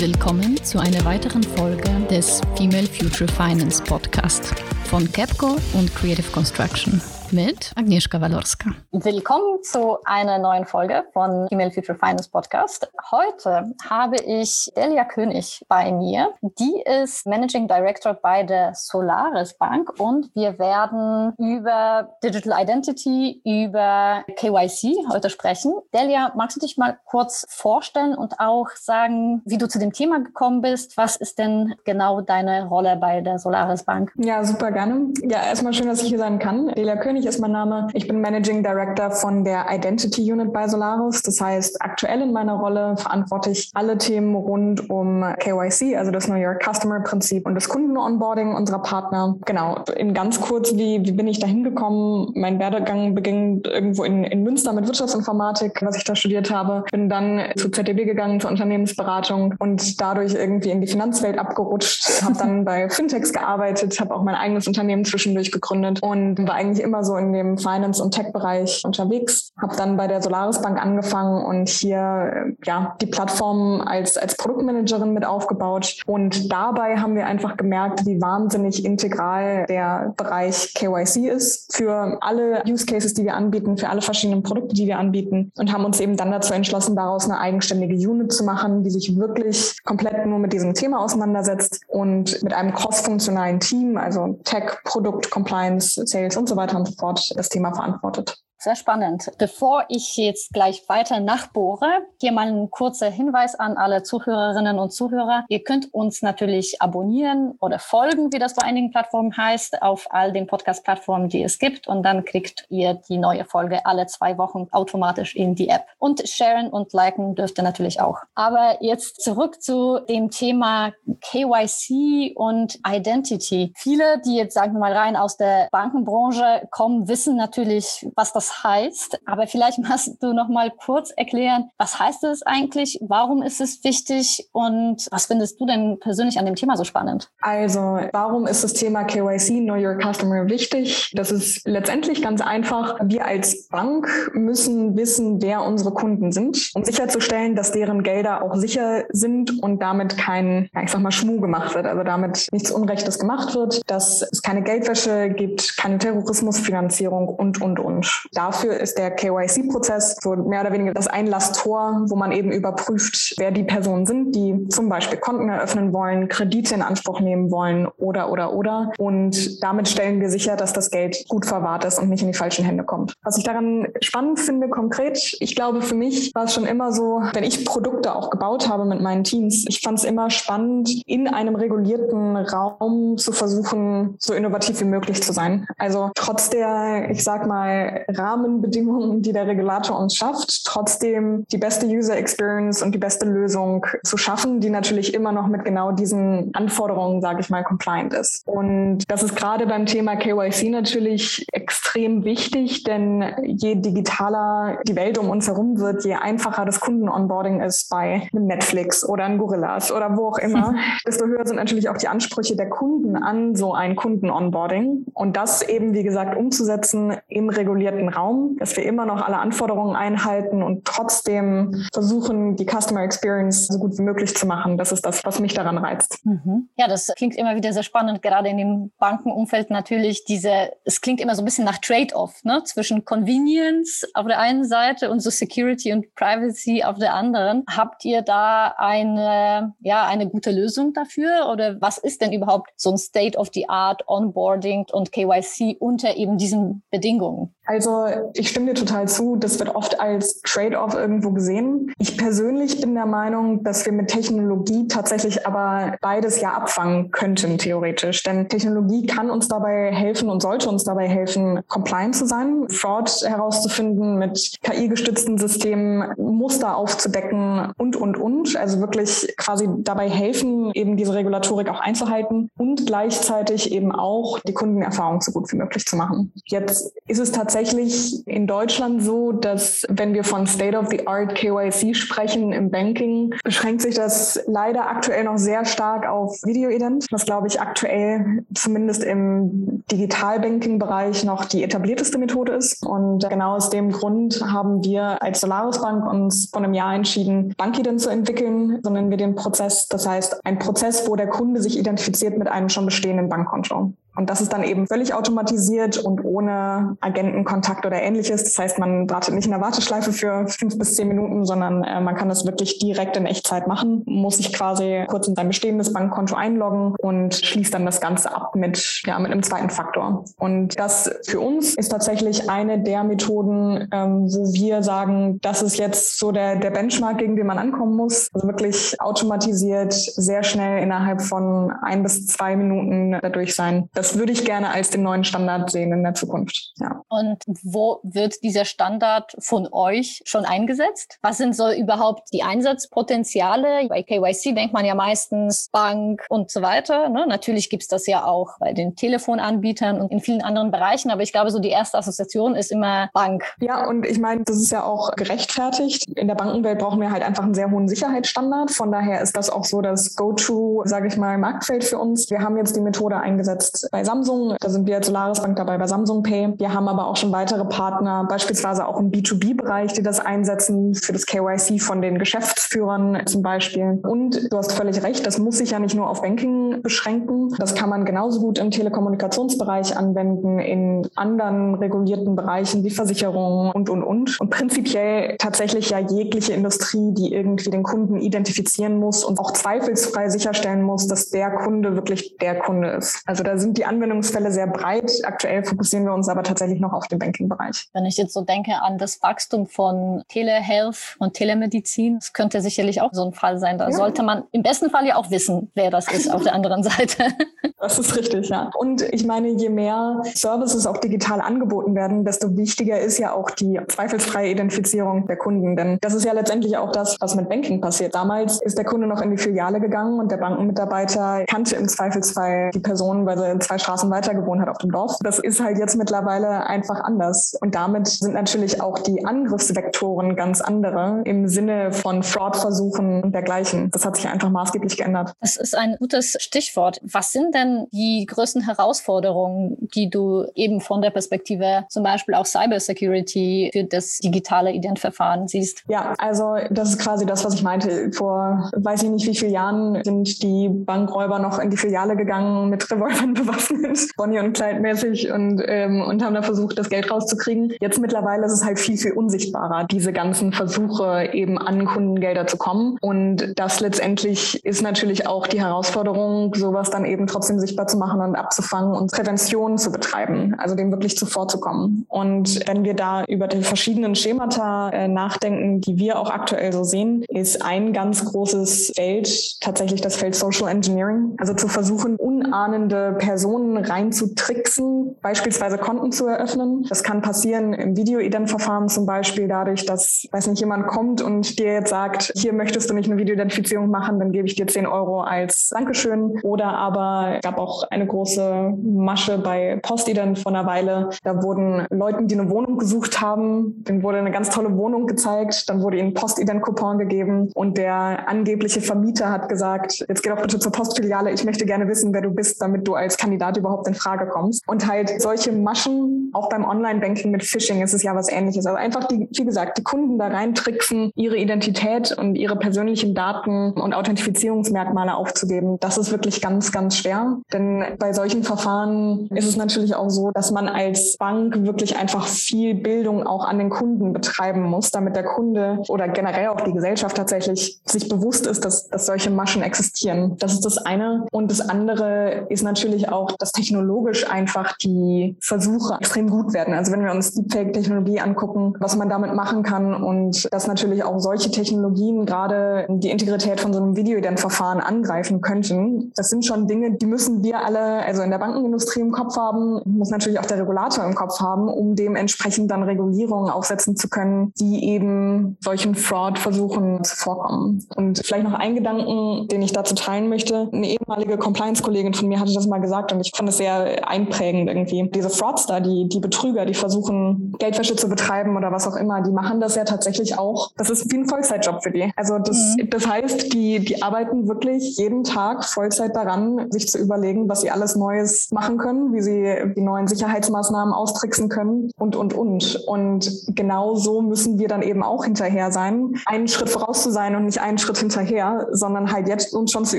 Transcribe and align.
Willkommen 0.00 0.56
zu 0.64 0.78
einer 0.78 1.04
weiteren 1.04 1.42
Folge 1.42 1.90
des 2.10 2.40
Female 2.56 2.86
Future 2.86 3.30
Finance 3.30 3.82
Podcast 3.82 4.54
von 4.84 5.12
Capco 5.12 5.58
und 5.74 5.94
Creative 5.94 6.30
Construction 6.32 7.02
mit 7.32 7.72
Agnieszka 7.76 8.20
Walorska. 8.20 8.70
Willkommen 8.90 9.62
zu 9.62 9.98
einer 10.04 10.38
neuen 10.38 10.66
Folge 10.66 11.04
von 11.12 11.46
Female 11.48 11.70
Future 11.70 11.96
Finance 11.96 12.28
Podcast. 12.28 12.90
Heute 13.10 13.72
habe 13.88 14.16
ich 14.16 14.68
Delia 14.76 15.04
König 15.04 15.64
bei 15.68 15.92
mir. 15.92 16.30
Die 16.42 16.82
ist 17.02 17.26
Managing 17.26 17.68
Director 17.68 18.14
bei 18.14 18.42
der 18.42 18.74
Solaris 18.74 19.54
Bank 19.54 19.92
und 19.98 20.34
wir 20.34 20.58
werden 20.58 21.32
über 21.38 22.16
Digital 22.24 22.62
Identity, 22.62 23.40
über 23.44 24.24
KYC 24.36 24.96
heute 25.12 25.30
sprechen. 25.30 25.74
Delia, 25.94 26.32
magst 26.34 26.56
du 26.56 26.60
dich 26.60 26.76
mal 26.76 26.98
kurz 27.04 27.46
vorstellen 27.48 28.14
und 28.14 28.40
auch 28.40 28.70
sagen, 28.70 29.42
wie 29.44 29.58
du 29.58 29.68
zu 29.68 29.78
dem 29.78 29.92
Thema 29.92 30.20
gekommen 30.20 30.62
bist? 30.62 30.96
Was 30.96 31.16
ist 31.16 31.38
denn 31.38 31.74
genau 31.84 32.20
deine 32.22 32.66
Rolle 32.66 32.96
bei 32.96 33.20
der 33.20 33.38
Solaris 33.38 33.84
Bank? 33.84 34.12
Ja, 34.16 34.42
super 34.44 34.72
gerne. 34.72 35.12
Ja, 35.22 35.44
erstmal 35.44 35.72
schön, 35.72 35.86
dass 35.86 36.02
ich 36.02 36.08
hier 36.08 36.18
sein 36.18 36.38
kann. 36.38 36.68
Delia 36.68 36.96
König 36.96 37.19
König 37.20 37.34
ist 37.34 37.38
mein 37.38 37.52
Name. 37.52 37.88
Ich 37.92 38.08
bin 38.08 38.22
Managing 38.22 38.62
Director 38.62 39.10
von 39.10 39.44
der 39.44 39.66
Identity 39.68 40.32
Unit 40.32 40.54
bei 40.54 40.66
Solaris. 40.66 41.20
Das 41.20 41.38
heißt, 41.38 41.82
aktuell 41.82 42.22
in 42.22 42.32
meiner 42.32 42.54
Rolle 42.54 42.96
verantworte 42.96 43.50
ich 43.50 43.70
alle 43.74 43.98
Themen 43.98 44.34
rund 44.34 44.88
um 44.88 45.22
KYC, 45.38 45.96
also 45.98 46.10
das 46.10 46.28
New 46.28 46.36
York 46.36 46.64
Customer 46.64 47.00
Prinzip 47.00 47.44
und 47.44 47.54
das 47.54 47.68
Kunden-Onboarding 47.68 48.54
unserer 48.54 48.78
Partner. 48.78 49.36
Genau, 49.44 49.84
in 49.96 50.14
ganz 50.14 50.40
kurz, 50.40 50.74
wie, 50.76 51.04
wie 51.04 51.12
bin 51.12 51.28
ich 51.28 51.40
da 51.40 51.46
hingekommen? 51.46 52.32
Mein 52.36 52.58
Werdegang 52.58 53.14
beginnt 53.14 53.66
irgendwo 53.66 54.04
in, 54.04 54.24
in 54.24 54.42
Münster 54.42 54.72
mit 54.72 54.86
Wirtschaftsinformatik, 54.86 55.82
was 55.82 55.98
ich 55.98 56.04
da 56.04 56.14
studiert 56.14 56.50
habe. 56.50 56.84
Bin 56.90 57.10
dann 57.10 57.42
zu 57.56 57.68
ZDB 57.68 58.06
gegangen, 58.06 58.40
zur 58.40 58.48
Unternehmensberatung 58.48 59.56
und 59.58 60.00
dadurch 60.00 60.32
irgendwie 60.32 60.70
in 60.70 60.80
die 60.80 60.86
Finanzwelt 60.86 61.38
abgerutscht. 61.38 62.22
Habe 62.22 62.38
dann 62.38 62.64
bei 62.64 62.88
Fintechs 62.88 63.34
gearbeitet, 63.34 64.00
habe 64.00 64.14
auch 64.14 64.22
mein 64.22 64.36
eigenes 64.36 64.66
Unternehmen 64.66 65.04
zwischendurch 65.04 65.52
gegründet 65.52 66.02
und 66.02 66.48
war 66.48 66.54
eigentlich 66.54 66.82
immer 66.82 67.04
so 67.04 67.09
so 67.10 67.16
in 67.16 67.32
dem 67.32 67.58
Finance- 67.58 68.02
und 68.02 68.14
Tech-Bereich 68.14 68.82
unterwegs, 68.84 69.52
habe 69.60 69.74
dann 69.76 69.96
bei 69.96 70.06
der 70.06 70.22
Solaris 70.22 70.62
Bank 70.62 70.80
angefangen 70.80 71.44
und 71.44 71.68
hier 71.68 71.98
äh, 71.98 72.52
ja 72.64 72.96
die 73.00 73.06
Plattform 73.06 73.80
als, 73.80 74.16
als 74.16 74.36
Produktmanagerin 74.36 75.12
mit 75.12 75.26
aufgebaut. 75.26 75.96
Und 76.06 76.52
dabei 76.52 76.96
haben 76.98 77.16
wir 77.16 77.26
einfach 77.26 77.56
gemerkt, 77.56 78.06
wie 78.06 78.20
wahnsinnig 78.20 78.84
integral 78.84 79.66
der 79.68 80.14
Bereich 80.16 80.72
KYC 80.74 81.28
ist 81.28 81.74
für 81.74 82.18
alle 82.20 82.62
Use 82.68 82.86
Cases, 82.86 83.12
die 83.14 83.24
wir 83.24 83.34
anbieten, 83.34 83.76
für 83.76 83.88
alle 83.88 84.02
verschiedenen 84.02 84.42
Produkte, 84.42 84.74
die 84.74 84.86
wir 84.86 84.98
anbieten 84.98 85.52
und 85.58 85.72
haben 85.72 85.84
uns 85.84 85.98
eben 85.98 86.16
dann 86.16 86.30
dazu 86.30 86.54
entschlossen, 86.54 86.94
daraus 86.94 87.24
eine 87.24 87.40
eigenständige 87.40 87.96
Unit 88.08 88.32
zu 88.32 88.44
machen, 88.44 88.84
die 88.84 88.90
sich 88.90 89.16
wirklich 89.18 89.76
komplett 89.84 90.26
nur 90.26 90.38
mit 90.38 90.52
diesem 90.52 90.74
Thema 90.74 91.00
auseinandersetzt 91.00 91.80
und 91.88 92.42
mit 92.42 92.52
einem 92.52 92.72
cross-funktionalen 92.72 93.58
Team, 93.58 93.96
also 93.96 94.38
Tech, 94.44 94.78
Produkt, 94.84 95.30
Compliance, 95.30 96.00
Sales 96.06 96.36
und 96.36 96.48
so 96.48 96.56
weiter 96.56 96.76
und 96.76 96.86
so 96.86 96.94
fort 97.00 97.32
das 97.36 97.48
Thema 97.48 97.74
verantwortet. 97.74 98.38
Sehr 98.62 98.76
spannend. 98.76 99.30
Bevor 99.38 99.86
ich 99.88 100.18
jetzt 100.18 100.52
gleich 100.52 100.86
weiter 100.86 101.18
nachbohre, 101.18 102.02
hier 102.20 102.30
mal 102.30 102.48
ein 102.48 102.70
kurzer 102.70 103.08
Hinweis 103.08 103.54
an 103.54 103.78
alle 103.78 104.02
Zuhörerinnen 104.02 104.78
und 104.78 104.92
Zuhörer. 104.92 105.46
Ihr 105.48 105.64
könnt 105.64 105.94
uns 105.94 106.20
natürlich 106.20 106.82
abonnieren 106.82 107.54
oder 107.62 107.78
folgen, 107.78 108.34
wie 108.34 108.38
das 108.38 108.52
bei 108.52 108.66
einigen 108.66 108.90
Plattformen 108.90 109.34
heißt, 109.34 109.80
auf 109.80 110.08
all 110.10 110.34
den 110.34 110.46
Podcast-Plattformen, 110.46 111.30
die 111.30 111.42
es 111.42 111.58
gibt. 111.58 111.88
Und 111.88 112.02
dann 112.02 112.26
kriegt 112.26 112.66
ihr 112.68 113.00
die 113.08 113.16
neue 113.16 113.46
Folge 113.46 113.86
alle 113.86 114.04
zwei 114.08 114.36
Wochen 114.36 114.68
automatisch 114.72 115.34
in 115.34 115.54
die 115.54 115.70
App. 115.70 115.86
Und 115.96 116.28
sharen 116.28 116.68
und 116.68 116.92
liken 116.92 117.34
dürft 117.36 117.58
ihr 117.58 117.64
natürlich 117.64 118.02
auch. 118.02 118.18
Aber 118.34 118.76
jetzt 118.82 119.22
zurück 119.22 119.62
zu 119.62 120.00
dem 120.00 120.30
Thema 120.30 120.92
KYC 121.22 122.34
und 122.36 122.78
Identity. 122.86 123.72
Viele, 123.74 124.20
die 124.20 124.36
jetzt 124.36 124.52
sagen 124.52 124.74
wir 124.74 124.80
mal 124.80 124.92
rein 124.92 125.16
aus 125.16 125.38
der 125.38 125.68
Bankenbranche 125.72 126.68
kommen, 126.70 127.08
wissen 127.08 127.36
natürlich, 127.36 128.06
was 128.16 128.34
das 128.34 128.49
heißt. 128.64 129.20
Aber 129.26 129.46
vielleicht 129.46 129.78
magst 129.88 130.22
du 130.22 130.32
noch 130.32 130.48
mal 130.48 130.70
kurz 130.70 131.10
erklären, 131.16 131.70
was 131.78 131.98
heißt 131.98 132.24
es 132.24 132.42
eigentlich? 132.42 132.98
Warum 133.02 133.42
ist 133.42 133.60
es 133.60 133.82
wichtig? 133.84 134.48
Und 134.52 135.06
was 135.10 135.26
findest 135.26 135.60
du 135.60 135.66
denn 135.66 135.98
persönlich 136.00 136.38
an 136.38 136.46
dem 136.46 136.54
Thema 136.54 136.76
so 136.76 136.84
spannend? 136.84 137.30
Also, 137.40 137.80
warum 138.12 138.46
ist 138.46 138.64
das 138.64 138.72
Thema 138.72 139.04
KYC, 139.04 139.60
Know 139.60 139.74
Your 139.74 139.98
Customer, 140.00 140.48
wichtig? 140.48 141.12
Das 141.14 141.30
ist 141.30 141.66
letztendlich 141.66 142.22
ganz 142.22 142.40
einfach. 142.40 142.98
Wir 143.02 143.24
als 143.24 143.68
Bank 143.68 144.08
müssen 144.34 144.96
wissen, 144.96 145.42
wer 145.42 145.62
unsere 145.62 145.92
Kunden 145.92 146.32
sind, 146.32 146.70
um 146.74 146.84
sicherzustellen, 146.84 147.54
dass 147.54 147.72
deren 147.72 148.02
Gelder 148.02 148.42
auch 148.42 148.54
sicher 148.54 149.04
sind 149.10 149.62
und 149.62 149.80
damit 149.80 150.16
kein, 150.16 150.68
ich 150.82 150.90
sag 150.90 151.00
mal, 151.00 151.10
Schmuh 151.10 151.40
gemacht 151.40 151.74
wird. 151.74 151.86
Also 151.86 152.02
damit 152.02 152.48
nichts 152.52 152.70
Unrechtes 152.70 153.18
gemacht 153.18 153.54
wird, 153.54 153.80
dass 153.90 154.22
es 154.30 154.42
keine 154.42 154.62
Geldwäsche 154.62 155.30
gibt, 155.30 155.76
keine 155.76 155.98
Terrorismusfinanzierung 155.98 157.28
und, 157.28 157.60
und, 157.60 157.78
und. 157.78 158.22
Dafür 158.40 158.80
ist 158.80 158.96
der 158.96 159.10
KYC-Prozess 159.10 160.16
so 160.22 160.34
mehr 160.34 160.62
oder 160.62 160.72
weniger 160.72 160.94
das 160.94 161.08
Einlasstor, 161.08 162.06
wo 162.08 162.16
man 162.16 162.32
eben 162.32 162.50
überprüft, 162.52 163.34
wer 163.36 163.50
die 163.50 163.64
Personen 163.64 164.06
sind, 164.06 164.34
die 164.34 164.66
zum 164.68 164.88
Beispiel 164.88 165.18
Konten 165.18 165.50
eröffnen 165.50 165.92
wollen, 165.92 166.26
Kredite 166.28 166.74
in 166.74 166.80
Anspruch 166.80 167.20
nehmen 167.20 167.50
wollen 167.50 167.86
oder, 167.98 168.32
oder, 168.32 168.54
oder. 168.54 168.92
Und 168.98 169.62
damit 169.62 169.88
stellen 169.88 170.22
wir 170.22 170.30
sicher, 170.30 170.56
dass 170.56 170.72
das 170.72 170.90
Geld 170.90 171.28
gut 171.28 171.44
verwahrt 171.44 171.84
ist 171.84 171.98
und 171.98 172.08
nicht 172.08 172.22
in 172.22 172.28
die 172.28 172.34
falschen 172.34 172.64
Hände 172.64 172.82
kommt. 172.82 173.12
Was 173.22 173.36
ich 173.36 173.44
daran 173.44 173.88
spannend 174.00 174.40
finde, 174.40 174.70
konkret, 174.70 175.36
ich 175.38 175.54
glaube, 175.54 175.82
für 175.82 175.94
mich 175.94 176.34
war 176.34 176.44
es 176.44 176.54
schon 176.54 176.64
immer 176.64 176.94
so, 176.94 177.20
wenn 177.34 177.44
ich 177.44 177.66
Produkte 177.66 178.14
auch 178.14 178.30
gebaut 178.30 178.70
habe 178.70 178.86
mit 178.86 179.02
meinen 179.02 179.22
Teams, 179.22 179.66
ich 179.68 179.82
fand 179.82 179.98
es 179.98 180.04
immer 180.04 180.30
spannend, 180.30 180.88
in 181.06 181.28
einem 181.28 181.56
regulierten 181.56 182.38
Raum 182.38 183.18
zu 183.18 183.32
versuchen, 183.32 184.14
so 184.18 184.32
innovativ 184.32 184.80
wie 184.80 184.86
möglich 184.86 185.22
zu 185.22 185.34
sein. 185.34 185.66
Also 185.76 186.10
trotz 186.14 186.48
der, 186.48 187.10
ich 187.10 187.22
sag 187.22 187.46
mal, 187.46 188.06
Rahmenbedingungen, 188.30 189.22
die 189.22 189.32
der 189.32 189.46
Regulator 189.46 189.98
uns 189.98 190.16
schafft, 190.16 190.64
trotzdem 190.64 191.44
die 191.52 191.58
beste 191.58 191.86
User 191.86 192.16
Experience 192.16 192.82
und 192.82 192.94
die 192.94 192.98
beste 192.98 193.26
Lösung 193.26 193.86
zu 194.04 194.16
schaffen, 194.16 194.60
die 194.60 194.70
natürlich 194.70 195.14
immer 195.14 195.32
noch 195.32 195.46
mit 195.46 195.64
genau 195.64 195.92
diesen 195.92 196.50
Anforderungen, 196.54 197.20
sage 197.20 197.40
ich 197.40 197.50
mal, 197.50 197.64
compliant 197.64 198.14
ist. 198.14 198.46
Und 198.46 199.04
das 199.08 199.22
ist 199.22 199.36
gerade 199.36 199.66
beim 199.66 199.86
Thema 199.86 200.16
KYC 200.16 200.70
natürlich 200.70 201.46
extrem 201.52 202.24
wichtig, 202.24 202.84
denn 202.84 203.24
je 203.44 203.74
digitaler 203.76 204.78
die 204.86 204.96
Welt 204.96 205.18
um 205.18 205.28
uns 205.28 205.48
herum 205.48 205.78
wird, 205.78 206.04
je 206.04 206.14
einfacher 206.14 206.64
das 206.64 206.80
Kunden-Onboarding 206.80 207.60
ist 207.60 207.90
bei 207.90 208.28
einem 208.32 208.46
Netflix 208.46 209.06
oder 209.06 209.24
einem 209.24 209.38
Gorillas 209.38 209.92
oder 209.92 210.16
wo 210.16 210.28
auch 210.28 210.38
immer, 210.38 210.74
desto 211.06 211.26
höher 211.26 211.46
sind 211.46 211.56
natürlich 211.56 211.88
auch 211.88 211.96
die 211.96 212.08
Ansprüche 212.08 212.56
der 212.56 212.68
Kunden 212.68 213.16
an 213.16 213.54
so 213.56 213.74
ein 213.74 213.96
Kunden-Onboarding. 213.96 215.06
Und 215.12 215.36
das 215.36 215.62
eben, 215.62 215.94
wie 215.94 216.02
gesagt, 216.02 216.36
umzusetzen 216.36 217.16
im 217.28 217.48
regulierten 217.48 218.08
Raum, 218.20 218.56
dass 218.58 218.76
wir 218.76 218.84
immer 218.84 219.06
noch 219.06 219.22
alle 219.22 219.38
Anforderungen 219.38 219.96
einhalten 219.96 220.62
und 220.62 220.84
trotzdem 220.84 221.86
versuchen, 221.92 222.56
die 222.56 222.66
Customer 222.66 223.02
Experience 223.02 223.68
so 223.68 223.78
gut 223.78 223.96
wie 223.98 224.02
möglich 224.02 224.36
zu 224.36 224.46
machen. 224.46 224.76
Das 224.76 224.92
ist 224.92 225.04
das, 225.04 225.24
was 225.24 225.40
mich 225.40 225.54
daran 225.54 225.78
reizt. 225.78 226.24
Mhm. 226.24 226.68
Ja, 226.76 226.86
das 226.86 227.10
klingt 227.16 227.36
immer 227.36 227.56
wieder 227.56 227.72
sehr 227.72 227.82
spannend, 227.82 228.22
gerade 228.22 228.48
in 228.48 228.58
dem 228.58 228.92
Bankenumfeld 228.98 229.70
natürlich 229.70 230.24
diese, 230.24 230.72
es 230.84 231.00
klingt 231.00 231.20
immer 231.20 231.34
so 231.34 231.42
ein 231.42 231.44
bisschen 231.44 231.64
nach 231.64 231.78
Trade-off, 231.78 232.44
ne, 232.44 232.62
zwischen 232.64 233.04
Convenience 233.04 234.06
auf 234.14 234.26
der 234.26 234.38
einen 234.38 234.64
Seite 234.64 235.10
und 235.10 235.20
so 235.20 235.30
Security 235.30 235.92
und 235.92 236.14
Privacy 236.14 236.84
auf 236.84 236.98
der 236.98 237.14
anderen. 237.14 237.64
Habt 237.70 238.04
ihr 238.04 238.22
da 238.22 238.74
eine, 238.76 239.74
ja, 239.80 240.06
eine 240.06 240.28
gute 240.28 240.50
Lösung 240.50 240.92
dafür 240.92 241.48
oder 241.50 241.80
was 241.80 241.98
ist 241.98 242.20
denn 242.20 242.32
überhaupt 242.32 242.70
so 242.76 242.90
ein 242.90 242.98
State 242.98 243.38
of 243.38 243.48
the 243.54 243.68
Art 243.68 244.06
Onboarding 244.06 244.86
und 244.92 245.12
KYC 245.12 245.76
unter 245.78 246.16
eben 246.16 246.36
diesen 246.36 246.82
Bedingungen? 246.90 247.54
Also 247.70 248.06
ich 248.34 248.48
stimme 248.48 248.66
dir 248.66 248.74
total 248.74 249.06
zu, 249.06 249.36
das 249.36 249.60
wird 249.60 249.76
oft 249.76 250.00
als 250.00 250.40
Trade-off 250.42 250.94
irgendwo 250.94 251.30
gesehen. 251.30 251.92
Ich 251.98 252.18
persönlich 252.18 252.80
bin 252.80 252.96
der 252.96 253.06
Meinung, 253.06 253.62
dass 253.62 253.86
wir 253.86 253.92
mit 253.92 254.08
Technologie 254.08 254.88
tatsächlich 254.88 255.46
aber 255.46 255.96
beides 256.00 256.40
ja 256.40 256.50
abfangen 256.50 257.12
könnten, 257.12 257.58
theoretisch. 257.58 258.24
Denn 258.24 258.48
Technologie 258.48 259.06
kann 259.06 259.30
uns 259.30 259.46
dabei 259.46 259.92
helfen 259.92 260.30
und 260.30 260.42
sollte 260.42 260.68
uns 260.68 260.82
dabei 260.82 261.06
helfen, 261.06 261.60
compliant 261.68 262.16
zu 262.16 262.26
sein, 262.26 262.68
Fraud 262.70 263.08
herauszufinden, 263.24 264.18
mit 264.18 264.58
KI-gestützten 264.64 265.38
Systemen 265.38 266.12
Muster 266.16 266.76
aufzudecken 266.76 267.72
und, 267.78 267.94
und, 267.94 268.16
und. 268.16 268.56
Also 268.56 268.80
wirklich 268.80 269.32
quasi 269.36 269.68
dabei 269.78 270.10
helfen, 270.10 270.72
eben 270.74 270.96
diese 270.96 271.14
Regulatorik 271.14 271.68
auch 271.68 271.78
einzuhalten 271.78 272.50
und 272.58 272.84
gleichzeitig 272.86 273.70
eben 273.70 273.92
auch 273.92 274.40
die 274.40 274.54
Kundenerfahrung 274.54 275.20
so 275.20 275.30
gut 275.30 275.52
wie 275.52 275.56
möglich 275.56 275.86
zu 275.86 275.94
machen. 275.94 276.32
Jetzt 276.46 276.92
ist 277.06 277.20
es 277.20 277.30
tatsächlich 277.30 277.59
tatsächlich 277.60 278.26
in 278.26 278.46
Deutschland 278.46 279.02
so, 279.02 279.32
dass 279.32 279.84
wenn 279.88 280.14
wir 280.14 280.24
von 280.24 280.46
State 280.46 280.76
of 280.76 280.88
the 280.88 281.06
Art 281.06 281.34
KYC 281.34 281.94
sprechen 281.94 282.52
im 282.52 282.70
Banking, 282.70 283.34
beschränkt 283.44 283.82
sich 283.82 283.94
das 283.94 284.40
leider 284.46 284.88
aktuell 284.88 285.24
noch 285.24 285.36
sehr 285.36 285.64
stark 285.64 286.08
auf 286.08 286.40
Videoident, 286.44 287.06
was 287.10 287.26
glaube 287.26 287.48
ich 287.48 287.60
aktuell 287.60 288.44
zumindest 288.54 289.04
im 289.04 289.82
Digitalbanking-Bereich 289.92 291.24
noch 291.24 291.44
die 291.44 291.62
etablierteste 291.62 292.18
Methode 292.18 292.52
ist. 292.52 292.84
Und 292.84 293.28
genau 293.28 293.56
aus 293.56 293.68
dem 293.68 293.90
Grund 293.92 294.42
haben 294.42 294.82
wir 294.82 295.22
als 295.22 295.40
Solaris 295.40 295.80
Bank 295.80 296.10
uns 296.10 296.48
vor 296.50 296.62
einem 296.62 296.74
Jahr 296.74 296.94
entschieden, 296.94 297.54
Bankident 297.58 298.00
zu 298.00 298.08
entwickeln, 298.08 298.80
so 298.82 298.90
nennen 298.90 299.10
wir 299.10 299.18
den 299.18 299.34
Prozess. 299.34 299.86
Das 299.88 300.06
heißt, 300.06 300.40
ein 300.44 300.58
Prozess, 300.58 301.06
wo 301.08 301.16
der 301.16 301.28
Kunde 301.28 301.60
sich 301.60 301.78
identifiziert 301.78 302.38
mit 302.38 302.48
einem 302.48 302.68
schon 302.68 302.86
bestehenden 302.86 303.28
Bankkonto. 303.28 303.92
Und 304.20 304.28
das 304.28 304.42
ist 304.42 304.52
dann 304.52 304.62
eben 304.64 304.86
völlig 304.86 305.14
automatisiert 305.14 305.96
und 305.96 306.22
ohne 306.22 306.98
Agentenkontakt 307.00 307.86
oder 307.86 308.02
ähnliches. 308.02 308.44
Das 308.44 308.58
heißt, 308.58 308.78
man 308.78 309.08
wartet 309.08 309.34
nicht 309.34 309.46
in 309.46 309.50
der 309.50 309.62
Warteschleife 309.62 310.12
für 310.12 310.46
fünf 310.46 310.76
bis 310.76 310.94
zehn 310.94 311.08
Minuten, 311.08 311.46
sondern 311.46 311.82
äh, 311.84 312.02
man 312.02 312.16
kann 312.16 312.28
das 312.28 312.44
wirklich 312.44 312.78
direkt 312.78 313.16
in 313.16 313.24
Echtzeit 313.24 313.66
machen, 313.66 314.02
muss 314.04 314.36
sich 314.36 314.52
quasi 314.52 315.06
kurz 315.08 315.26
in 315.26 315.36
sein 315.36 315.48
bestehendes 315.48 315.94
Bankkonto 315.94 316.34
einloggen 316.34 316.96
und 316.98 317.34
schließt 317.34 317.72
dann 317.72 317.86
das 317.86 318.02
Ganze 318.02 318.30
ab 318.34 318.54
mit, 318.54 319.00
ja, 319.06 319.18
mit 319.18 319.32
einem 319.32 319.42
zweiten 319.42 319.70
Faktor. 319.70 320.26
Und 320.36 320.78
das 320.78 321.10
für 321.24 321.40
uns 321.40 321.74
ist 321.76 321.88
tatsächlich 321.88 322.50
eine 322.50 322.78
der 322.78 323.04
Methoden, 323.04 323.88
ähm, 323.90 324.26
wo 324.30 324.52
wir 324.52 324.82
sagen, 324.82 325.38
das 325.40 325.62
ist 325.62 325.78
jetzt 325.78 326.18
so 326.18 326.30
der, 326.30 326.56
der 326.56 326.72
Benchmark, 326.72 327.16
gegen 327.16 327.36
den 327.36 327.46
man 327.46 327.56
ankommen 327.56 327.96
muss. 327.96 328.28
Also 328.34 328.46
wirklich 328.46 329.00
automatisiert, 329.00 329.94
sehr 329.94 330.42
schnell 330.42 330.82
innerhalb 330.82 331.22
von 331.22 331.72
ein 331.82 332.02
bis 332.02 332.26
zwei 332.26 332.54
Minuten 332.54 333.16
dadurch 333.22 333.54
sein. 333.54 333.88
Das 333.94 334.09
das 334.10 334.18
würde 334.18 334.32
ich 334.32 334.44
gerne 334.44 334.70
als 334.70 334.90
den 334.90 335.04
neuen 335.04 335.22
Standard 335.22 335.70
sehen 335.70 335.92
in 335.92 336.02
der 336.02 336.14
Zukunft. 336.14 336.72
Ja. 336.78 337.02
Und 337.08 337.44
wo 337.62 338.00
wird 338.02 338.42
dieser 338.42 338.64
Standard 338.64 339.36
von 339.38 339.68
euch 339.70 340.20
schon 340.24 340.44
eingesetzt? 340.44 341.18
Was 341.22 341.38
sind 341.38 341.54
so 341.54 341.70
überhaupt 341.70 342.32
die 342.32 342.42
Einsatzpotenziale? 342.42 343.86
Bei 343.88 344.02
KYC 344.02 344.54
denkt 344.54 344.72
man 344.72 344.84
ja 344.84 344.96
meistens 344.96 345.68
Bank 345.70 346.26
und 346.28 346.50
so 346.50 346.60
weiter. 346.60 347.08
Ne? 347.08 347.24
Natürlich 347.28 347.70
gibt 347.70 347.82
es 347.84 347.88
das 347.88 348.08
ja 348.08 348.24
auch 348.24 348.58
bei 348.58 348.72
den 348.72 348.96
Telefonanbietern 348.96 350.00
und 350.00 350.10
in 350.10 350.18
vielen 350.18 350.42
anderen 350.42 350.72
Bereichen, 350.72 351.12
aber 351.12 351.22
ich 351.22 351.30
glaube, 351.30 351.52
so 351.52 351.60
die 351.60 351.68
erste 351.68 351.98
Assoziation 351.98 352.56
ist 352.56 352.72
immer 352.72 353.10
Bank. 353.12 353.44
Ja, 353.60 353.86
und 353.86 354.04
ich 354.04 354.18
meine, 354.18 354.42
das 354.42 354.56
ist 354.56 354.72
ja 354.72 354.82
auch 354.82 355.12
gerechtfertigt. 355.12 356.08
In 356.16 356.26
der 356.26 356.34
Bankenwelt 356.34 356.80
brauchen 356.80 357.00
wir 357.00 357.12
halt 357.12 357.22
einfach 357.22 357.44
einen 357.44 357.54
sehr 357.54 357.70
hohen 357.70 357.86
Sicherheitsstandard. 357.86 358.72
Von 358.72 358.90
daher 358.90 359.20
ist 359.20 359.36
das 359.36 359.50
auch 359.50 359.64
so 359.64 359.80
das 359.80 360.16
Go-To, 360.16 360.82
sage 360.84 361.06
ich 361.06 361.16
mal, 361.16 361.38
Marktfeld 361.38 361.84
für 361.84 361.98
uns. 361.98 362.28
Wir 362.28 362.40
haben 362.40 362.56
jetzt 362.56 362.74
die 362.74 362.80
Methode 362.80 363.16
eingesetzt 363.16 363.88
bei 363.90 364.04
Samsung. 364.04 364.54
Da 364.60 364.68
sind 364.68 364.86
wir 364.86 364.96
als 364.96 365.06
Solaris 365.06 365.40
Bank 365.40 365.56
dabei 365.56 365.78
bei 365.78 365.86
Samsung 365.86 366.22
Pay. 366.22 366.54
Wir 366.58 366.72
haben 366.72 366.88
aber 366.88 367.06
auch 367.06 367.16
schon 367.16 367.32
weitere 367.32 367.64
Partner, 367.64 368.26
beispielsweise 368.28 368.86
auch 368.86 368.98
im 368.98 369.10
B2B-Bereich, 369.10 369.92
die 369.92 370.02
das 370.02 370.20
einsetzen 370.20 370.94
für 370.94 371.12
das 371.12 371.26
KYC 371.26 371.80
von 371.80 372.00
den 372.00 372.18
Geschäftsführern 372.18 373.22
zum 373.26 373.42
Beispiel. 373.42 374.00
Und 374.02 374.52
du 374.52 374.56
hast 374.56 374.72
völlig 374.72 375.02
recht, 375.02 375.26
das 375.26 375.38
muss 375.38 375.58
sich 375.58 375.72
ja 375.72 375.78
nicht 375.78 375.94
nur 375.94 376.08
auf 376.08 376.22
Banking 376.22 376.82
beschränken. 376.82 377.54
Das 377.58 377.74
kann 377.74 377.90
man 377.90 378.04
genauso 378.04 378.40
gut 378.40 378.58
im 378.58 378.70
Telekommunikationsbereich 378.70 379.96
anwenden, 379.96 380.58
in 380.58 381.08
anderen 381.16 381.74
regulierten 381.74 382.36
Bereichen 382.36 382.84
wie 382.84 382.90
Versicherungen 382.90 383.72
und, 383.72 383.90
und, 383.90 384.02
und. 384.02 384.40
Und 384.40 384.50
prinzipiell 384.50 385.36
tatsächlich 385.38 385.90
ja 385.90 385.98
jegliche 385.98 386.52
Industrie, 386.52 387.12
die 387.12 387.32
irgendwie 387.32 387.70
den 387.70 387.82
Kunden 387.82 388.20
identifizieren 388.20 388.98
muss 388.98 389.24
und 389.24 389.38
auch 389.38 389.52
zweifelsfrei 389.52 390.28
sicherstellen 390.28 390.82
muss, 390.82 391.06
dass 391.08 391.30
der 391.30 391.50
Kunde 391.50 391.96
wirklich 391.96 392.36
der 392.36 392.60
Kunde 392.60 392.90
ist. 392.90 393.22
Also 393.26 393.42
da 393.42 393.58
sind 393.58 393.79
die 393.80 393.86
Anwendungsfälle 393.86 394.52
sehr 394.52 394.66
breit. 394.66 395.10
Aktuell 395.24 395.64
fokussieren 395.64 396.04
wir 396.04 396.12
uns 396.12 396.28
aber 396.28 396.42
tatsächlich 396.42 396.80
noch 396.80 396.92
auf 396.92 397.08
den 397.08 397.18
Banking-Bereich. 397.18 397.88
Wenn 397.94 398.04
ich 398.04 398.18
jetzt 398.18 398.34
so 398.34 398.42
denke 398.42 398.72
an 398.82 398.98
das 398.98 399.22
Wachstum 399.22 399.66
von 399.66 400.22
Telehealth 400.28 401.16
und 401.18 401.32
Telemedizin, 401.32 402.16
das 402.16 402.34
könnte 402.34 402.60
sicherlich 402.60 403.00
auch 403.00 403.10
so 403.12 403.24
ein 403.24 403.32
Fall 403.32 403.58
sein. 403.58 403.78
Da 403.78 403.88
ja. 403.88 403.96
sollte 403.96 404.22
man 404.22 404.44
im 404.52 404.62
besten 404.62 404.90
Fall 404.90 405.06
ja 405.06 405.16
auch 405.16 405.30
wissen, 405.30 405.70
wer 405.74 405.90
das 405.90 406.12
ist 406.12 406.30
auf 406.30 406.42
der 406.42 406.54
anderen 406.54 406.82
Seite. 406.82 407.24
Das 407.82 407.98
ist 407.98 408.14
richtig, 408.14 408.50
ja. 408.50 408.70
Und 408.76 409.00
ich 409.10 409.24
meine, 409.24 409.48
je 409.48 409.70
mehr 409.70 410.20
Services 410.34 410.86
auch 410.86 410.98
digital 410.98 411.40
angeboten 411.40 411.94
werden, 411.94 412.26
desto 412.26 412.54
wichtiger 412.54 413.00
ist 413.00 413.16
ja 413.16 413.32
auch 413.32 413.50
die 413.50 413.80
zweifelsfreie 413.88 414.50
Identifizierung 414.50 415.26
der 415.26 415.36
Kunden. 415.36 415.76
Denn 415.76 415.96
das 416.02 416.12
ist 416.12 416.24
ja 416.24 416.34
letztendlich 416.34 416.76
auch 416.76 416.92
das, 416.92 417.16
was 417.20 417.36
mit 417.36 417.48
Banking 417.48 417.80
passiert. 417.80 418.14
Damals 418.14 418.60
ist 418.60 418.76
der 418.76 418.84
Kunde 418.84 419.06
noch 419.06 419.22
in 419.22 419.30
die 419.30 419.38
Filiale 419.38 419.80
gegangen 419.80 420.20
und 420.20 420.30
der 420.30 420.36
Bankenmitarbeiter 420.36 421.44
kannte 421.48 421.76
im 421.76 421.88
Zweifelsfall 421.88 422.70
die 422.74 422.80
Person, 422.80 423.24
weil 423.24 423.38
sie 423.38 423.48
zwei 423.70 423.78
Straßen 423.78 424.10
weiter 424.10 424.34
gewohnt 424.34 424.60
hat 424.60 424.68
auf 424.68 424.78
dem 424.78 424.90
Dorf. 424.90 425.16
Das 425.22 425.38
ist 425.38 425.60
halt 425.60 425.78
jetzt 425.78 425.96
mittlerweile 425.96 426.66
einfach 426.66 427.00
anders. 427.04 427.54
Und 427.60 427.76
damit 427.76 428.08
sind 428.08 428.34
natürlich 428.34 428.80
auch 428.80 428.98
die 428.98 429.24
Angriffsvektoren 429.24 430.34
ganz 430.34 430.60
andere 430.60 431.22
im 431.24 431.46
Sinne 431.46 431.92
von 431.92 432.24
Fraudversuchen 432.24 433.22
und 433.22 433.32
dergleichen. 433.32 433.90
Das 433.92 434.04
hat 434.04 434.16
sich 434.16 434.28
einfach 434.28 434.50
maßgeblich 434.50 434.96
geändert. 434.96 435.34
Das 435.40 435.56
ist 435.56 435.76
ein 435.76 435.94
gutes 436.00 436.36
Stichwort. 436.40 437.00
Was 437.04 437.30
sind 437.30 437.54
denn 437.54 437.86
die 437.92 438.26
größten 438.28 438.62
Herausforderungen, 438.62 439.76
die 439.94 440.10
du 440.10 440.46
eben 440.56 440.80
von 440.80 441.00
der 441.00 441.10
Perspektive 441.10 441.84
zum 441.88 442.02
Beispiel 442.02 442.34
auch 442.34 442.46
Cybersecurity 442.46 443.70
für 443.72 443.84
das 443.84 444.18
digitale 444.18 444.72
Identverfahren 444.72 445.46
siehst? 445.46 445.84
Ja, 445.88 446.14
also 446.18 446.56
das 446.70 446.90
ist 446.90 446.98
quasi 446.98 447.24
das, 447.24 447.44
was 447.44 447.54
ich 447.54 447.62
meinte. 447.62 448.10
Vor 448.12 448.70
weiß 448.74 449.04
ich 449.04 449.10
nicht 449.10 449.26
wie 449.28 449.36
vielen 449.36 449.52
Jahren 449.52 450.02
sind 450.02 450.42
die 450.42 450.68
Bankräuber 450.68 451.38
noch 451.38 451.60
in 451.60 451.70
die 451.70 451.76
Filiale 451.76 452.16
gegangen 452.16 452.68
mit 452.68 452.90
Revolvern 452.90 453.34
bewaffnet, 453.34 453.59
Bonnie 454.16 454.38
und 454.38 454.54
Clyde 454.54 454.80
mäßig 454.80 455.30
und, 455.30 455.62
ähm, 455.66 456.02
und 456.02 456.24
haben 456.24 456.34
da 456.34 456.42
versucht, 456.42 456.78
das 456.78 456.88
Geld 456.88 457.10
rauszukriegen. 457.10 457.74
Jetzt 457.80 458.00
mittlerweile 458.00 458.46
ist 458.46 458.52
es 458.52 458.64
halt 458.64 458.78
viel, 458.78 458.96
viel 458.96 459.12
unsichtbarer, 459.12 459.84
diese 459.90 460.12
ganzen 460.12 460.52
Versuche 460.52 461.30
eben 461.32 461.58
an 461.58 461.84
Kundengelder 461.84 462.46
zu 462.46 462.56
kommen. 462.56 462.96
Und 463.00 463.52
das 463.56 463.80
letztendlich 463.80 464.64
ist 464.64 464.82
natürlich 464.82 465.26
auch 465.26 465.46
die 465.46 465.60
Herausforderung, 465.60 466.54
sowas 466.54 466.90
dann 466.90 467.04
eben 467.04 467.26
trotzdem 467.26 467.58
sichtbar 467.58 467.86
zu 467.86 467.98
machen 467.98 468.20
und 468.20 468.36
abzufangen 468.36 468.94
und 468.94 469.12
Prävention 469.12 469.78
zu 469.78 469.92
betreiben, 469.92 470.54
also 470.58 470.74
dem 470.74 470.90
wirklich 470.90 471.16
zuvorzukommen. 471.16 472.06
Und 472.08 472.66
wenn 472.66 472.84
wir 472.84 472.94
da 472.94 473.24
über 473.24 473.48
die 473.48 473.62
verschiedenen 473.62 474.14
Schemata 474.14 474.90
äh, 474.90 475.08
nachdenken, 475.08 475.80
die 475.80 475.98
wir 475.98 476.18
auch 476.18 476.30
aktuell 476.30 476.72
so 476.72 476.84
sehen, 476.84 477.24
ist 477.28 477.64
ein 477.64 477.92
ganz 477.92 478.24
großes 478.24 478.92
Feld 478.94 479.60
tatsächlich 479.60 480.00
das 480.00 480.16
Feld 480.16 480.34
Social 480.34 480.68
Engineering. 480.68 481.34
Also 481.38 481.54
zu 481.54 481.68
versuchen, 481.68 482.16
unahnende 482.16 483.16
Personen 483.18 483.49
reinzutricksen, 483.56 485.16
beispielsweise 485.22 485.78
Konten 485.78 486.12
zu 486.12 486.26
eröffnen. 486.26 486.84
Das 486.88 487.02
kann 487.02 487.22
passieren 487.22 487.72
im 487.72 487.96
Videoidentverfahren 487.96 488.88
zum 488.88 489.06
Beispiel 489.06 489.48
dadurch, 489.48 489.86
dass, 489.86 490.26
weiß 490.30 490.48
nicht, 490.48 490.60
jemand 490.60 490.86
kommt 490.86 491.22
und 491.22 491.58
dir 491.58 491.72
jetzt 491.72 491.90
sagt, 491.90 492.32
hier 492.36 492.52
möchtest 492.52 492.90
du 492.90 492.94
nicht 492.94 493.10
eine 493.10 493.20
Videoidentifizierung 493.20 493.90
machen, 493.90 494.18
dann 494.18 494.32
gebe 494.32 494.46
ich 494.46 494.54
dir 494.54 494.66
10 494.66 494.86
Euro 494.86 495.22
als 495.22 495.68
Dankeschön. 495.70 496.38
Oder 496.42 496.66
aber 496.66 497.38
gab 497.42 497.58
auch 497.58 497.84
eine 497.90 498.06
große 498.06 498.72
Masche 498.82 499.38
bei 499.38 499.78
Postident 499.82 500.38
vor 500.38 500.52
einer 500.52 500.66
Weile. 500.66 501.10
Da 501.24 501.42
wurden 501.42 501.86
Leuten, 501.90 502.28
die 502.28 502.38
eine 502.38 502.50
Wohnung 502.50 502.78
gesucht 502.78 503.20
haben, 503.20 503.84
denen 503.84 504.02
wurde 504.02 504.18
eine 504.18 504.30
ganz 504.30 504.50
tolle 504.50 504.76
Wohnung 504.76 505.06
gezeigt, 505.06 505.68
dann 505.68 505.82
wurde 505.82 505.98
ihnen 505.98 506.14
Postident-Coupon 506.14 506.98
gegeben 506.98 507.50
und 507.54 507.78
der 507.78 508.28
angebliche 508.28 508.80
Vermieter 508.80 509.30
hat 509.30 509.48
gesagt, 509.48 510.04
jetzt 510.08 510.22
geh 510.22 510.30
doch 510.30 510.40
bitte 510.40 510.58
zur 510.58 510.72
Postfiliale, 510.72 511.30
ich 511.30 511.44
möchte 511.44 511.66
gerne 511.66 511.88
wissen, 511.88 512.12
wer 512.12 512.22
du 512.22 512.30
bist, 512.30 512.60
damit 512.62 512.86
du 512.86 512.94
als 512.94 513.16
Kandidat 513.16 513.39
überhaupt 513.56 513.88
in 513.88 513.94
Frage 513.94 514.26
kommst. 514.26 514.62
Und 514.66 514.86
halt 514.86 515.20
solche 515.20 515.52
Maschen, 515.52 516.30
auch 516.32 516.48
beim 516.48 516.64
Online-Banking 516.64 517.30
mit 517.30 517.44
Phishing 517.44 517.82
ist 517.82 517.94
es 517.94 518.02
ja 518.02 518.14
was 518.14 518.30
ähnliches. 518.30 518.66
Also 518.66 518.76
einfach, 518.76 519.04
die, 519.04 519.28
wie 519.30 519.44
gesagt, 519.44 519.78
die 519.78 519.82
Kunden 519.82 520.18
da 520.18 520.28
reintricksen, 520.28 521.10
ihre 521.14 521.36
Identität 521.36 522.16
und 522.16 522.36
ihre 522.36 522.56
persönlichen 522.56 523.14
Daten 523.14 523.72
und 523.72 523.94
Authentifizierungsmerkmale 523.94 525.14
aufzugeben. 525.14 525.78
Das 525.80 525.98
ist 525.98 526.10
wirklich 526.10 526.40
ganz, 526.40 526.72
ganz 526.72 526.96
schwer. 526.96 527.38
Denn 527.52 527.84
bei 527.98 528.12
solchen 528.12 528.42
Verfahren 528.42 529.28
ist 529.28 529.46
es 529.46 529.56
natürlich 529.56 529.94
auch 529.94 530.10
so, 530.10 530.30
dass 530.32 530.50
man 530.50 530.68
als 530.68 531.16
Bank 531.18 531.64
wirklich 531.64 531.96
einfach 531.96 532.26
viel 532.26 532.74
Bildung 532.74 533.26
auch 533.26 533.44
an 533.44 533.58
den 533.58 533.70
Kunden 533.70 534.12
betreiben 534.12 534.62
muss, 534.62 534.90
damit 534.90 535.16
der 535.16 535.24
Kunde 535.24 535.82
oder 535.88 536.08
generell 536.08 536.48
auch 536.48 536.60
die 536.60 536.72
Gesellschaft 536.72 537.16
tatsächlich 537.16 537.80
sich 537.84 538.08
bewusst 538.08 538.46
ist, 538.46 538.64
dass, 538.64 538.88
dass 538.88 539.06
solche 539.06 539.30
Maschen 539.30 539.62
existieren. 539.62 540.36
Das 540.38 540.52
ist 540.52 540.64
das 540.64 540.78
eine. 540.78 541.26
Und 541.32 541.50
das 541.50 541.60
andere 541.60 542.46
ist 542.48 542.62
natürlich 542.62 543.08
auch, 543.08 543.29
dass 543.38 543.52
technologisch 543.52 544.28
einfach 544.28 544.76
die 544.78 545.36
Versuche 545.40 545.96
extrem 546.00 546.28
gut 546.28 546.52
werden. 546.52 546.74
Also 546.74 546.92
wenn 546.92 547.04
wir 547.04 547.12
uns 547.12 547.34
Deepfake-Technologie 547.34 548.20
angucken, 548.20 548.74
was 548.78 548.96
man 548.96 549.08
damit 549.08 549.34
machen 549.34 549.62
kann 549.62 549.94
und 549.94 550.52
dass 550.52 550.66
natürlich 550.66 551.04
auch 551.04 551.18
solche 551.20 551.50
Technologien 551.50 552.26
gerade 552.26 552.86
die 552.88 553.10
Integrität 553.10 553.60
von 553.60 553.72
so 553.72 553.80
einem 553.80 553.96
Videoident-Verfahren 553.96 554.80
angreifen 554.80 555.40
könnten, 555.40 556.12
das 556.16 556.30
sind 556.30 556.44
schon 556.44 556.66
Dinge, 556.66 556.92
die 556.92 557.06
müssen 557.06 557.42
wir 557.42 557.64
alle, 557.64 558.04
also 558.04 558.22
in 558.22 558.30
der 558.30 558.38
Bankenindustrie 558.38 559.00
im 559.00 559.12
Kopf 559.12 559.36
haben, 559.36 559.80
muss 559.84 560.10
natürlich 560.10 560.38
auch 560.38 560.46
der 560.46 560.60
Regulator 560.60 561.04
im 561.04 561.14
Kopf 561.14 561.40
haben, 561.40 561.68
um 561.68 561.94
dementsprechend 561.94 562.70
dann 562.70 562.82
Regulierungen 562.82 563.50
aufsetzen 563.50 563.96
zu 563.96 564.08
können, 564.08 564.52
die 564.58 564.88
eben 564.88 565.56
solchen 565.60 565.94
Fraud-Versuchen 565.94 567.04
zuvorkommen. 567.04 567.86
Und 567.96 568.20
vielleicht 568.24 568.44
noch 568.44 568.54
ein 568.54 568.74
Gedanken, 568.74 569.48
den 569.48 569.62
ich 569.62 569.72
dazu 569.72 569.94
teilen 569.94 570.28
möchte. 570.28 570.68
Eine 570.72 570.88
ehemalige 570.88 571.38
Compliance-Kollegin 571.38 572.14
von 572.14 572.28
mir 572.28 572.40
hatte 572.40 572.52
das 572.52 572.66
mal 572.66 572.80
gesagt 572.80 573.12
und 573.12 573.19
und 573.20 573.26
ich 573.26 573.36
fand 573.36 573.50
es 573.50 573.58
sehr 573.58 574.08
einprägend 574.08 574.68
irgendwie. 574.68 575.10
Diese 575.14 575.28
Fraudster, 575.28 575.80
die, 575.82 576.08
die 576.08 576.20
Betrüger, 576.20 576.64
die 576.64 576.72
versuchen, 576.72 577.54
Geldwäsche 577.58 577.94
zu 577.94 578.08
betreiben 578.08 578.56
oder 578.56 578.72
was 578.72 578.88
auch 578.88 578.96
immer, 578.96 579.20
die 579.20 579.30
machen 579.30 579.60
das 579.60 579.74
ja 579.74 579.84
tatsächlich 579.84 580.38
auch. 580.38 580.72
Das 580.78 580.88
ist 580.88 581.12
wie 581.12 581.18
ein 581.18 581.28
Vollzeitjob 581.28 581.82
für 581.82 581.90
die. 581.90 582.10
Also 582.16 582.38
das, 582.38 582.56
mhm. 582.56 582.88
das 582.88 583.06
heißt, 583.06 583.52
die, 583.52 583.80
die 583.80 584.02
arbeiten 584.02 584.48
wirklich 584.48 584.96
jeden 584.96 585.22
Tag 585.24 585.66
Vollzeit 585.66 586.16
daran, 586.16 586.70
sich 586.70 586.88
zu 586.88 586.96
überlegen, 586.96 587.46
was 587.46 587.60
sie 587.60 587.70
alles 587.70 587.94
Neues 587.94 588.48
machen 588.52 588.78
können, 588.78 589.12
wie 589.12 589.20
sie 589.20 589.74
die 589.76 589.82
neuen 589.82 590.08
Sicherheitsmaßnahmen 590.08 590.94
austricksen 590.94 591.50
können 591.50 591.90
und, 591.98 592.16
und, 592.16 592.32
und. 592.32 592.76
Und 592.86 593.30
genau 593.48 593.96
so 593.96 594.22
müssen 594.22 594.58
wir 594.58 594.68
dann 594.68 594.80
eben 594.80 595.02
auch 595.02 595.24
hinterher 595.24 595.72
sein, 595.72 596.14
einen 596.24 596.48
Schritt 596.48 596.70
voraus 596.70 597.02
zu 597.02 597.10
sein 597.10 597.36
und 597.36 597.44
nicht 597.44 597.60
einen 597.60 597.76
Schritt 597.76 597.98
hinterher, 597.98 598.68
sondern 598.72 599.12
halt 599.12 599.28
jetzt 599.28 599.52
uns 599.52 599.72
schon 599.72 599.84
zu 599.84 599.98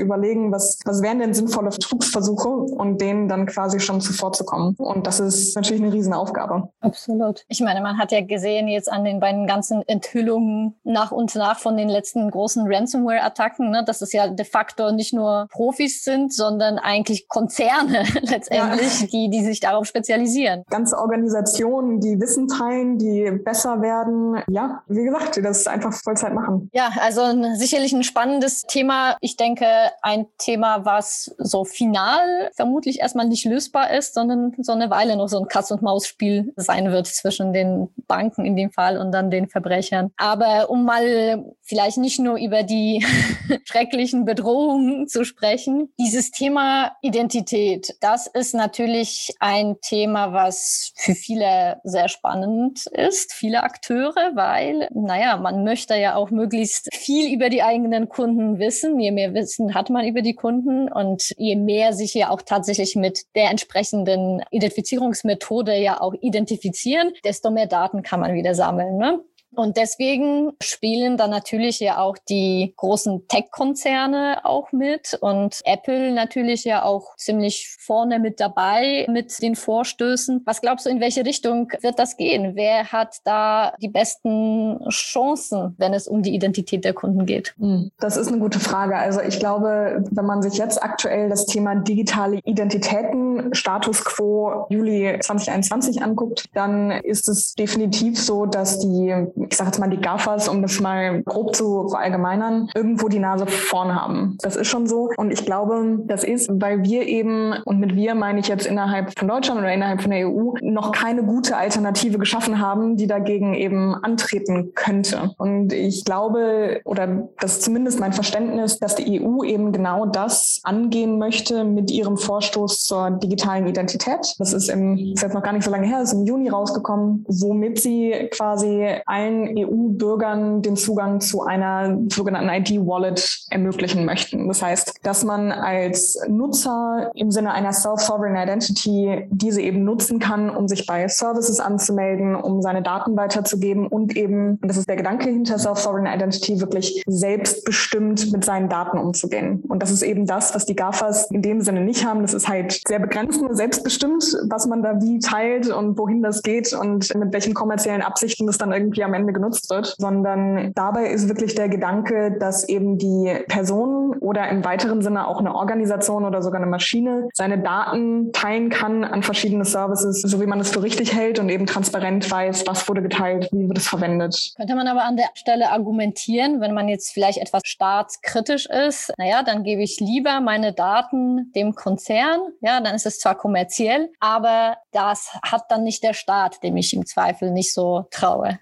überlegen, 0.00 0.50
was, 0.50 0.80
was 0.84 1.02
wären 1.02 1.20
denn 1.20 1.34
sinnvolle 1.34 1.70
Betrugsversuche 1.70 2.48
und 2.48 3.00
denen 3.02 3.28
dann 3.28 3.46
quasi 3.46 3.80
schon 3.80 4.00
zuvorzukommen. 4.00 4.74
Und 4.78 5.06
das 5.06 5.20
ist 5.20 5.56
natürlich 5.56 5.82
eine 5.82 5.92
Riesenaufgabe. 5.92 6.68
Absolut. 6.80 7.44
Ich 7.48 7.60
meine, 7.60 7.80
man 7.80 7.98
hat 7.98 8.12
ja 8.12 8.20
gesehen 8.20 8.68
jetzt 8.68 8.90
an 8.90 9.04
den 9.04 9.20
beiden 9.20 9.46
ganzen 9.46 9.82
Enthüllungen 9.88 10.76
nach 10.84 11.10
und 11.10 11.34
nach 11.34 11.58
von 11.58 11.76
den 11.76 11.88
letzten 11.88 12.30
großen 12.30 12.64
Ransomware-Attacken, 12.66 13.70
ne, 13.70 13.84
dass 13.84 14.00
es 14.00 14.12
ja 14.12 14.28
de 14.28 14.46
facto 14.46 14.92
nicht 14.92 15.12
nur 15.12 15.48
Profis 15.50 16.04
sind, 16.04 16.32
sondern 16.32 16.78
eigentlich 16.78 17.28
Konzerne 17.28 18.04
letztendlich, 18.22 19.00
ja. 19.00 19.06
die, 19.08 19.30
die 19.30 19.44
sich 19.44 19.60
darauf 19.60 19.86
spezialisieren. 19.86 20.62
Ganze 20.70 20.96
Organisationen, 20.96 22.00
die 22.00 22.20
Wissen 22.20 22.46
teilen, 22.46 22.98
die 22.98 23.30
besser 23.44 23.82
werden. 23.82 24.42
Ja, 24.48 24.82
wie 24.86 25.04
gesagt, 25.04 25.36
die 25.36 25.42
das 25.42 25.66
einfach 25.66 25.92
Vollzeit 25.92 26.34
machen. 26.34 26.70
Ja, 26.72 26.90
also 27.00 27.22
ein, 27.22 27.56
sicherlich 27.56 27.92
ein 27.92 28.04
spannendes 28.04 28.62
Thema. 28.62 29.16
Ich 29.20 29.36
denke, 29.36 29.66
ein 30.02 30.26
Thema, 30.38 30.84
was 30.84 31.34
so 31.38 31.64
final 31.64 32.50
vermutlich 32.54 32.91
erstmal 33.00 33.28
nicht 33.28 33.44
lösbar 33.44 33.90
ist, 33.92 34.14
sondern 34.14 34.52
so 34.58 34.72
eine 34.72 34.90
Weile 34.90 35.16
noch 35.16 35.28
so 35.28 35.38
ein 35.38 35.48
Katz-und-Maus-Spiel 35.48 36.52
sein 36.56 36.90
wird 36.92 37.06
zwischen 37.06 37.52
den 37.52 37.88
Banken 38.06 38.44
in 38.44 38.56
dem 38.56 38.70
Fall 38.70 38.98
und 38.98 39.12
dann 39.12 39.30
den 39.30 39.48
Verbrechern. 39.48 40.10
Aber 40.16 40.70
um 40.70 40.84
mal 40.84 41.44
vielleicht 41.62 41.98
nicht 41.98 42.18
nur 42.18 42.38
über 42.38 42.62
die 42.62 43.04
schrecklichen 43.64 44.24
Bedrohungen 44.24 45.08
zu 45.08 45.24
sprechen, 45.24 45.92
dieses 45.98 46.30
Thema 46.30 46.92
Identität, 47.02 47.94
das 48.00 48.26
ist 48.26 48.54
natürlich 48.54 49.30
ein 49.40 49.76
Thema, 49.80 50.32
was 50.32 50.92
für 50.96 51.14
viele 51.14 51.80
sehr 51.84 52.08
spannend 52.08 52.86
ist, 52.86 53.32
viele 53.32 53.62
Akteure, 53.62 54.32
weil, 54.34 54.88
naja, 54.92 55.36
man 55.36 55.64
möchte 55.64 55.94
ja 55.94 56.14
auch 56.14 56.30
möglichst 56.30 56.88
viel 56.94 57.32
über 57.32 57.48
die 57.48 57.62
eigenen 57.62 58.08
Kunden 58.08 58.58
wissen. 58.58 58.98
Je 58.98 59.10
mehr 59.10 59.34
Wissen 59.34 59.74
hat 59.74 59.90
man 59.90 60.06
über 60.06 60.22
die 60.22 60.34
Kunden 60.34 60.90
und 60.90 61.32
je 61.36 61.56
mehr 61.56 61.92
sich 61.92 62.14
ja 62.14 62.30
auch 62.30 62.42
tatsächlich 62.42 62.81
mit 62.96 63.22
der 63.34 63.50
entsprechenden 63.50 64.42
Identifizierungsmethode 64.50 65.76
ja 65.76 66.00
auch 66.00 66.14
identifizieren, 66.20 67.12
desto 67.24 67.50
mehr 67.50 67.66
Daten 67.66 68.02
kann 68.02 68.20
man 68.20 68.34
wieder 68.34 68.54
sammeln. 68.54 68.96
Ne? 68.96 69.20
Und 69.54 69.76
deswegen 69.76 70.52
spielen 70.62 71.16
dann 71.16 71.30
natürlich 71.30 71.80
ja 71.80 71.98
auch 71.98 72.16
die 72.28 72.72
großen 72.76 73.28
Tech-Konzerne 73.28 74.44
auch 74.44 74.72
mit 74.72 75.18
und 75.20 75.60
Apple 75.64 76.12
natürlich 76.12 76.64
ja 76.64 76.84
auch 76.84 77.16
ziemlich 77.16 77.76
vorne 77.78 78.18
mit 78.18 78.40
dabei 78.40 79.06
mit 79.10 79.42
den 79.42 79.54
Vorstößen. 79.54 80.42
Was 80.46 80.60
glaubst 80.60 80.86
du, 80.86 80.90
in 80.90 81.00
welche 81.00 81.24
Richtung 81.24 81.70
wird 81.82 81.98
das 81.98 82.16
gehen? 82.16 82.52
Wer 82.54 82.92
hat 82.92 83.16
da 83.24 83.74
die 83.80 83.88
besten 83.88 84.78
Chancen, 84.88 85.74
wenn 85.78 85.92
es 85.92 86.08
um 86.08 86.22
die 86.22 86.34
Identität 86.34 86.84
der 86.84 86.94
Kunden 86.94 87.26
geht? 87.26 87.54
Hm, 87.58 87.90
das 87.98 88.16
ist 88.16 88.28
eine 88.28 88.38
gute 88.38 88.60
Frage. 88.60 88.96
Also 88.96 89.20
ich 89.20 89.38
glaube, 89.38 90.04
wenn 90.10 90.24
man 90.24 90.42
sich 90.42 90.54
jetzt 90.54 90.82
aktuell 90.82 91.28
das 91.28 91.46
Thema 91.46 91.74
digitale 91.74 92.40
Identitäten, 92.44 93.54
Status 93.54 94.04
quo 94.04 94.66
Juli 94.70 95.18
2021 95.20 96.02
anguckt, 96.02 96.46
dann 96.54 96.90
ist 96.90 97.28
es 97.28 97.54
definitiv 97.54 98.18
so, 98.18 98.46
dass 98.46 98.78
die 98.78 99.14
ich 99.50 99.56
sage 99.56 99.68
jetzt 99.68 99.78
mal 99.78 99.88
die 99.88 100.00
GAFAs, 100.00 100.48
um 100.48 100.62
das 100.62 100.80
mal 100.80 101.22
grob 101.22 101.54
zu 101.54 101.88
verallgemeinern, 101.88 102.68
irgendwo 102.74 103.08
die 103.08 103.18
Nase 103.18 103.46
vorn 103.46 103.94
haben. 103.94 104.36
Das 104.42 104.56
ist 104.56 104.68
schon 104.68 104.86
so. 104.86 105.10
Und 105.16 105.32
ich 105.32 105.44
glaube, 105.44 106.00
das 106.06 106.24
ist, 106.24 106.50
weil 106.52 106.82
wir 106.82 107.06
eben, 107.06 107.54
und 107.64 107.78
mit 107.80 107.94
wir 107.96 108.14
meine 108.14 108.40
ich 108.40 108.48
jetzt 108.48 108.66
innerhalb 108.66 109.18
von 109.18 109.28
Deutschland 109.28 109.60
oder 109.60 109.72
innerhalb 109.72 110.02
von 110.02 110.10
der 110.10 110.28
EU, 110.28 110.54
noch 110.62 110.92
keine 110.92 111.24
gute 111.24 111.56
Alternative 111.56 112.18
geschaffen 112.18 112.60
haben, 112.60 112.96
die 112.96 113.06
dagegen 113.06 113.54
eben 113.54 113.94
antreten 113.94 114.72
könnte. 114.74 115.30
Und 115.38 115.72
ich 115.72 116.04
glaube, 116.04 116.80
oder 116.84 117.28
das 117.40 117.52
ist 117.58 117.62
zumindest 117.62 118.00
mein 118.00 118.12
Verständnis, 118.12 118.78
dass 118.78 118.94
die 118.94 119.20
EU 119.20 119.44
eben 119.44 119.72
genau 119.72 120.06
das 120.06 120.60
angehen 120.62 121.18
möchte 121.18 121.64
mit 121.64 121.90
ihrem 121.90 122.16
Vorstoß 122.16 122.84
zur 122.84 123.10
digitalen 123.10 123.66
Identität. 123.66 124.34
Das 124.38 124.52
ist 124.52 124.68
im, 124.68 124.96
das 124.96 125.14
ist 125.14 125.22
jetzt 125.22 125.34
noch 125.34 125.42
gar 125.42 125.52
nicht 125.52 125.64
so 125.64 125.70
lange 125.70 125.86
her, 125.86 126.02
ist 126.02 126.12
im 126.12 126.24
Juni 126.24 126.48
rausgekommen, 126.48 127.24
womit 127.28 127.80
sie 127.80 128.28
quasi 128.30 128.86
allen 129.06 129.31
allen 129.32 129.56
EU-Bürgern 129.56 130.62
den 130.62 130.76
Zugang 130.76 131.20
zu 131.20 131.42
einer 131.42 131.98
sogenannten 132.10 132.48
ID-Wallet 132.48 133.46
ermöglichen 133.50 134.04
möchten. 134.04 134.48
Das 134.48 134.62
heißt, 134.62 134.94
dass 135.02 135.24
man 135.24 135.52
als 135.52 136.18
Nutzer 136.28 137.10
im 137.14 137.30
Sinne 137.30 137.52
einer 137.52 137.72
Self-Sovereign 137.72 138.36
Identity 138.36 139.26
diese 139.30 139.62
eben 139.62 139.84
nutzen 139.84 140.18
kann, 140.18 140.50
um 140.50 140.68
sich 140.68 140.86
bei 140.86 141.06
Services 141.08 141.60
anzumelden, 141.60 142.34
um 142.34 142.62
seine 142.62 142.82
Daten 142.82 143.16
weiterzugeben 143.16 143.86
und 143.86 144.16
eben, 144.16 144.58
und 144.60 144.68
das 144.68 144.76
ist 144.76 144.88
der 144.88 144.96
Gedanke 144.96 145.28
hinter 145.28 145.58
Self-Sovereign 145.58 146.06
Identity, 146.06 146.60
wirklich 146.60 147.02
selbstbestimmt 147.06 148.32
mit 148.32 148.44
seinen 148.44 148.68
Daten 148.68 148.98
umzugehen. 148.98 149.62
Und 149.68 149.82
das 149.82 149.90
ist 149.90 150.02
eben 150.02 150.26
das, 150.26 150.54
was 150.54 150.66
die 150.66 150.76
GAFAs 150.76 151.30
in 151.30 151.42
dem 151.42 151.60
Sinne 151.60 151.80
nicht 151.80 152.06
haben. 152.06 152.22
Das 152.22 152.34
ist 152.34 152.48
halt 152.48 152.80
sehr 152.86 152.98
begrenzt 152.98 153.40
und 153.40 153.54
selbstbestimmt, 153.56 154.24
was 154.48 154.66
man 154.66 154.82
da 154.82 155.00
wie 155.00 155.18
teilt 155.18 155.68
und 155.68 155.98
wohin 155.98 156.22
das 156.22 156.42
geht 156.42 156.72
und 156.72 157.14
mit 157.14 157.32
welchen 157.32 157.54
kommerziellen 157.54 158.02
Absichten 158.02 158.46
das 158.46 158.58
dann 158.58 158.72
irgendwie 158.72 159.04
am 159.04 159.14
Ende 159.14 159.21
Ende 159.22 159.32
genutzt 159.32 159.70
wird, 159.70 159.94
sondern 159.98 160.72
dabei 160.74 161.06
ist 161.06 161.28
wirklich 161.28 161.54
der 161.54 161.68
Gedanke, 161.68 162.36
dass 162.38 162.68
eben 162.68 162.98
die 162.98 163.32
Person 163.48 164.16
oder 164.18 164.48
im 164.48 164.64
weiteren 164.64 165.02
Sinne 165.02 165.26
auch 165.26 165.38
eine 165.38 165.54
Organisation 165.54 166.24
oder 166.24 166.42
sogar 166.42 166.60
eine 166.60 166.70
Maschine 166.70 167.28
seine 167.32 167.58
Daten 167.58 168.32
teilen 168.32 168.68
kann 168.68 169.04
an 169.04 169.22
verschiedene 169.22 169.64
Services, 169.64 170.22
so 170.22 170.40
wie 170.40 170.46
man 170.46 170.60
es 170.60 170.70
für 170.70 170.82
richtig 170.82 171.14
hält 171.14 171.38
und 171.38 171.48
eben 171.48 171.66
transparent 171.66 172.30
weiß, 172.30 172.66
was 172.66 172.88
wurde 172.88 173.02
geteilt, 173.02 173.48
wie 173.52 173.68
wird 173.68 173.78
es 173.78 173.88
verwendet. 173.88 174.52
Könnte 174.56 174.74
man 174.74 174.88
aber 174.88 175.04
an 175.04 175.16
der 175.16 175.30
Stelle 175.34 175.70
argumentieren, 175.70 176.60
wenn 176.60 176.74
man 176.74 176.88
jetzt 176.88 177.12
vielleicht 177.12 177.38
etwas 177.38 177.62
staatskritisch 177.64 178.66
ist, 178.66 179.12
naja, 179.18 179.42
dann 179.42 179.62
gebe 179.62 179.82
ich 179.82 180.00
lieber 180.00 180.40
meine 180.40 180.72
Daten 180.72 181.52
dem 181.54 181.74
Konzern, 181.74 182.40
ja, 182.60 182.80
dann 182.80 182.94
ist 182.94 183.06
es 183.06 183.20
zwar 183.20 183.36
kommerziell, 183.36 184.10
aber 184.20 184.76
das 184.92 185.30
hat 185.44 185.70
dann 185.70 185.84
nicht 185.84 186.02
der 186.02 186.12
Staat, 186.12 186.62
dem 186.62 186.76
ich 186.76 186.94
im 186.94 187.06
Zweifel 187.06 187.50
nicht 187.50 187.72
so 187.72 188.06
traue. 188.10 188.58